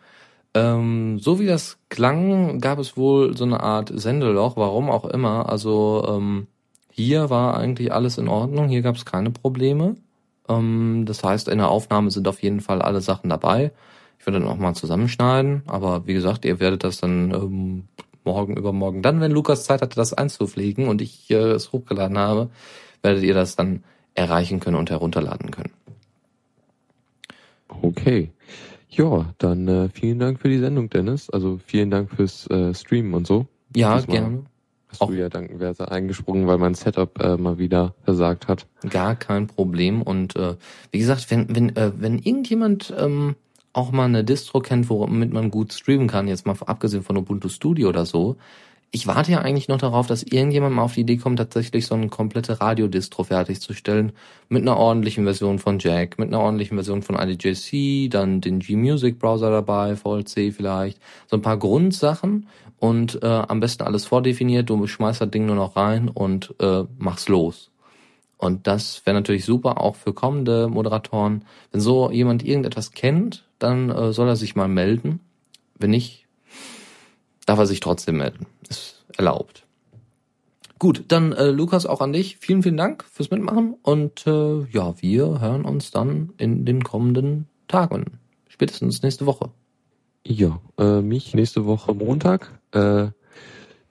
Ähm, 0.54 1.20
so 1.20 1.40
wie 1.40 1.46
das 1.46 1.78
klang, 1.90 2.60
gab 2.60 2.80
es 2.80 2.98
wohl 2.98 3.38
so 3.38 3.44
eine 3.44 3.62
Art 3.62 3.92
Sendeloch, 3.94 4.58
warum 4.58 4.90
auch 4.90 5.06
immer. 5.06 5.50
Also 5.50 6.06
ähm, 6.08 6.48
hier 6.92 7.30
war 7.30 7.58
eigentlich 7.58 7.94
alles 7.94 8.18
in 8.18 8.28
Ordnung, 8.28 8.68
hier 8.68 8.82
gab 8.82 8.96
es 8.96 9.06
keine 9.06 9.32
Probleme. 9.32 9.96
Ähm, 10.48 11.04
das 11.06 11.24
heißt, 11.24 11.48
in 11.48 11.60
der 11.60 11.70
Aufnahme 11.70 12.12
sind 12.12 12.28
auf 12.28 12.42
jeden 12.42 12.62
Fall 12.62 12.82
alle 12.82 13.02
Sachen 13.02 13.30
dabei. 13.30 13.72
Ich 14.20 14.26
werde 14.26 14.40
dann 14.40 14.50
auch 14.50 14.58
mal 14.58 14.74
zusammenschneiden, 14.74 15.64
aber 15.68 16.08
wie 16.08 16.14
gesagt, 16.14 16.44
ihr 16.46 16.60
werdet 16.60 16.84
das 16.84 17.00
dann 17.00 17.32
ähm, 17.32 17.84
morgen, 18.26 18.58
übermorgen, 18.58 19.02
dann, 19.02 19.22
wenn 19.22 19.32
Lukas 19.32 19.64
Zeit 19.64 19.82
hatte, 19.82 19.96
das 19.96 20.14
einzupflegen 20.14 20.88
und 20.88 21.02
ich 21.02 21.30
äh, 21.32 21.36
es 21.36 21.72
hochgeladen 21.72 22.18
habe, 22.18 22.50
werdet 23.02 23.24
ihr 23.24 23.34
das 23.34 23.56
dann 23.56 23.84
erreichen 24.16 24.60
können 24.60 24.76
und 24.76 24.90
herunterladen 24.90 25.52
können. 25.52 25.72
Okay. 27.82 28.32
Ja, 28.90 29.34
dann 29.38 29.68
äh, 29.68 29.90
vielen 29.90 30.20
Dank 30.20 30.40
für 30.40 30.50
die 30.50 30.58
Sendung, 30.58 30.90
Dennis. 30.90 31.30
Also 31.30 31.60
vielen 31.64 31.92
Dank 31.92 32.10
fürs 32.12 32.48
äh, 32.48 32.74
Streamen 32.74 33.14
und 33.14 33.28
so. 33.28 33.46
Ja, 33.76 33.98
Diesmal 33.98 34.16
gerne. 34.20 34.44
Hast 34.88 35.02
Auch- 35.02 35.10
du 35.10 35.14
ja 35.14 35.30
dankenwerter 35.30 35.92
eingesprungen, 35.92 36.48
weil 36.48 36.58
mein 36.58 36.74
Setup 36.74 37.22
äh, 37.22 37.38
mal 37.38 37.60
wieder 37.60 37.94
versagt 38.04 38.48
hat. 38.48 38.66
Gar 38.90 39.16
kein 39.16 39.46
Problem. 39.46 40.02
Und 40.02 40.36
äh, 40.36 40.56
wie 40.92 40.98
gesagt, 40.98 41.30
wenn, 41.30 41.56
wenn, 41.56 41.76
äh, 41.76 41.92
wenn 41.96 42.18
irgendjemand 42.18 42.92
ähm, 42.98 43.36
auch 43.72 43.92
mal 43.92 44.06
eine 44.06 44.24
Distro 44.24 44.62
kennt, 44.62 44.90
womit 44.90 45.32
man 45.32 45.52
gut 45.52 45.74
streamen 45.74 46.08
kann, 46.08 46.28
jetzt 46.28 46.48
mal 46.48 46.56
abgesehen 46.66 47.04
von 47.04 47.18
Ubuntu 47.18 47.50
Studio 47.50 47.90
oder 47.90 48.08
so, 48.08 48.38
ich 48.92 49.06
warte 49.06 49.32
ja 49.32 49.40
eigentlich 49.42 49.68
noch 49.68 49.78
darauf, 49.78 50.08
dass 50.08 50.24
irgendjemand 50.24 50.76
mal 50.76 50.82
auf 50.82 50.96
die 50.96 51.02
Idee 51.02 51.18
kommt, 51.18 51.38
tatsächlich 51.38 51.86
so 51.86 51.94
eine 51.94 52.10
komplette 52.10 52.60
Radiodistro 52.60 53.24
fertigzustellen, 53.24 54.14
mit 54.48 54.64
einer 54.64 54.78
ordentlichen 54.78 55.26
Version 55.26 55.60
von 55.60 55.78
Jack, 55.80 56.18
mit 56.18 56.30
einer 56.30 56.40
ordentlichen 56.40 56.76
Version 56.76 57.04
von 57.04 57.16
IDJC, 57.16 58.10
dann 58.10 58.42
den 58.42 58.60
G-Music 58.60 59.20
Browser 59.20 59.52
dabei, 59.52 59.96
VLC 59.96 60.52
vielleicht, 60.52 61.00
so 61.28 61.38
ein 61.38 61.44
paar 61.44 61.58
Grundsachen 61.58 62.48
und 62.80 63.22
äh, 63.22 63.28
am 63.28 63.60
besten 63.60 63.84
alles 63.84 64.06
vordefiniert, 64.06 64.70
du 64.70 64.88
schmeißt 64.88 65.22
das 65.22 65.30
Ding 65.30 65.46
nur 65.46 65.56
noch 65.56 65.76
rein 65.76 66.10
und 66.10 66.56
äh, 66.60 66.84
mach's 66.98 67.28
los. 67.28 67.70
Und 68.38 68.68
das 68.68 69.06
wäre 69.06 69.16
natürlich 69.16 69.44
super 69.44 69.82
auch 69.82 69.98
für 69.98 70.14
kommende 70.14 70.70
Moderatoren. 70.70 71.44
Wenn 71.72 71.82
so 71.82 72.10
jemand 72.10 72.44
irgendetwas 72.44 72.94
kennt, 72.94 73.44
dann 73.60 73.90
äh, 73.90 74.14
soll 74.14 74.30
er 74.30 74.38
sich 74.38 74.56
mal 74.56 74.70
melden. 74.70 75.20
Wenn 75.78 75.90
nicht, 75.90 76.26
darf 77.50 77.58
er 77.58 77.66
sich 77.66 77.80
trotzdem 77.80 78.18
melden. 78.18 78.46
Ist 78.70 79.04
erlaubt. 79.18 79.66
Gut, 80.78 81.06
dann 81.08 81.34
äh, 81.34 81.48
Lukas 81.50 81.88
auch 81.88 82.00
an 82.00 82.14
dich. 82.14 82.38
Vielen, 82.38 82.62
vielen 82.62 82.78
Dank 82.78 83.04
fürs 83.04 83.32
Mitmachen 83.32 83.76
und 83.82 84.28
äh, 84.28 84.66
ja, 84.66 84.94
wir 85.02 85.42
hören 85.42 85.66
uns 85.66 85.90
dann 85.90 86.32
in 86.38 86.64
den 86.64 86.84
kommenden 86.84 87.48
Tagen. 87.68 88.20
Spätestens 88.48 89.02
nächste 89.02 89.26
Woche. 89.26 89.50
Ja, 90.24 90.62
äh, 90.78 91.02
mich 91.02 91.34
nächste 91.34 91.66
Woche 91.66 91.96
Montag. 91.96 92.60
Äh, 92.72 93.08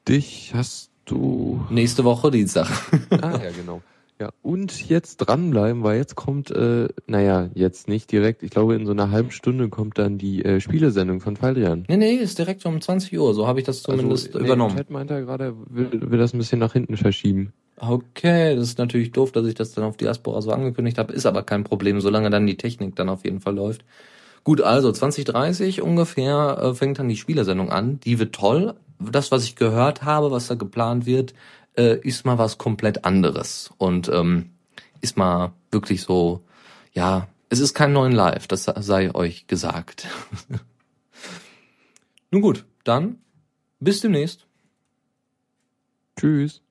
dich 0.06 0.52
hast 0.54 0.92
du. 1.04 1.66
Nächste 1.68 2.04
Woche 2.04 2.30
Dienstag. 2.30 2.68
Ah 3.10 3.40
ja, 3.42 3.50
genau. 3.50 3.82
Ja, 4.20 4.30
und 4.42 4.88
jetzt 4.88 5.18
dranbleiben, 5.18 5.84
weil 5.84 5.98
jetzt 5.98 6.16
kommt, 6.16 6.50
äh, 6.50 6.88
naja, 7.06 7.50
jetzt 7.54 7.86
nicht 7.86 8.10
direkt, 8.10 8.42
ich 8.42 8.50
glaube 8.50 8.74
in 8.74 8.84
so 8.84 8.90
einer 8.90 9.12
halben 9.12 9.30
Stunde 9.30 9.68
kommt 9.68 9.96
dann 9.96 10.18
die 10.18 10.44
äh, 10.44 10.60
Spielesendung 10.60 11.20
von 11.20 11.36
Faldrian. 11.36 11.84
nee, 11.88 11.96
nee, 11.96 12.14
ist 12.14 12.36
direkt 12.36 12.66
um 12.66 12.80
20 12.80 13.16
Uhr. 13.16 13.32
So 13.32 13.46
habe 13.46 13.60
ich 13.60 13.66
das 13.66 13.82
zumindest 13.82 14.28
also, 14.28 14.40
nee, 14.40 14.46
übernommen. 14.46 14.76
Chat 14.76 14.90
meint 14.90 15.12
er 15.12 15.22
gerade, 15.22 15.54
will, 15.68 15.88
will 16.10 16.18
das 16.18 16.34
ein 16.34 16.38
bisschen 16.38 16.58
nach 16.58 16.72
hinten 16.72 16.96
verschieben. 16.96 17.52
Okay, 17.76 18.56
das 18.56 18.64
ist 18.64 18.78
natürlich 18.78 19.12
doof, 19.12 19.30
dass 19.30 19.46
ich 19.46 19.54
das 19.54 19.70
dann 19.70 19.84
auf 19.84 19.96
Diaspora 19.96 20.42
so 20.42 20.50
angekündigt 20.50 20.98
habe, 20.98 21.12
ist 21.12 21.26
aber 21.26 21.44
kein 21.44 21.62
Problem, 21.62 22.00
solange 22.00 22.28
dann 22.28 22.46
die 22.46 22.56
Technik 22.56 22.96
dann 22.96 23.08
auf 23.08 23.24
jeden 23.24 23.40
Fall 23.40 23.54
läuft. 23.54 23.84
Gut, 24.42 24.62
also 24.62 24.90
2030 24.90 25.82
ungefähr 25.82 26.58
äh, 26.60 26.74
fängt 26.74 26.98
dann 26.98 27.08
die 27.08 27.16
Spielersendung 27.16 27.70
an. 27.70 28.00
Die 28.00 28.18
wird 28.18 28.34
toll. 28.34 28.74
Das, 28.98 29.30
was 29.30 29.44
ich 29.44 29.54
gehört 29.54 30.02
habe, 30.02 30.32
was 30.32 30.48
da 30.48 30.56
geplant 30.56 31.06
wird, 31.06 31.34
äh, 31.76 31.98
ist 32.00 32.24
mal 32.24 32.38
was 32.38 32.58
komplett 32.58 33.04
anderes 33.04 33.70
und 33.78 34.08
ähm, 34.08 34.50
ist 35.00 35.16
mal 35.16 35.52
wirklich 35.70 36.02
so, 36.02 36.42
ja, 36.92 37.28
es 37.50 37.60
ist 37.60 37.74
kein 37.74 37.92
neuen 37.92 38.12
Live, 38.12 38.46
das 38.46 38.64
sei 38.64 39.14
euch 39.14 39.46
gesagt. 39.46 40.06
Nun 42.30 42.42
gut, 42.42 42.66
dann 42.84 43.18
bis 43.80 44.00
demnächst. 44.00 44.46
Tschüss. 46.18 46.62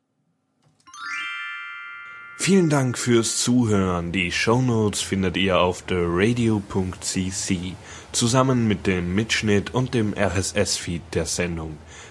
Vielen 2.40 2.70
Dank 2.70 2.98
fürs 2.98 3.38
Zuhören. 3.38 4.12
Die 4.12 4.32
Shownotes 4.32 5.02
findet 5.02 5.36
ihr 5.38 5.60
auf 5.60 5.82
theradio.cc 5.82 7.76
zusammen 8.12 8.68
mit 8.68 8.88
dem 8.88 9.16
Mitschnitt 9.16 9.74
und 9.74 9.94
dem 9.94 10.14
RSS-Feed 10.14 11.02
der 11.14 11.26
Sendung. 11.26 11.78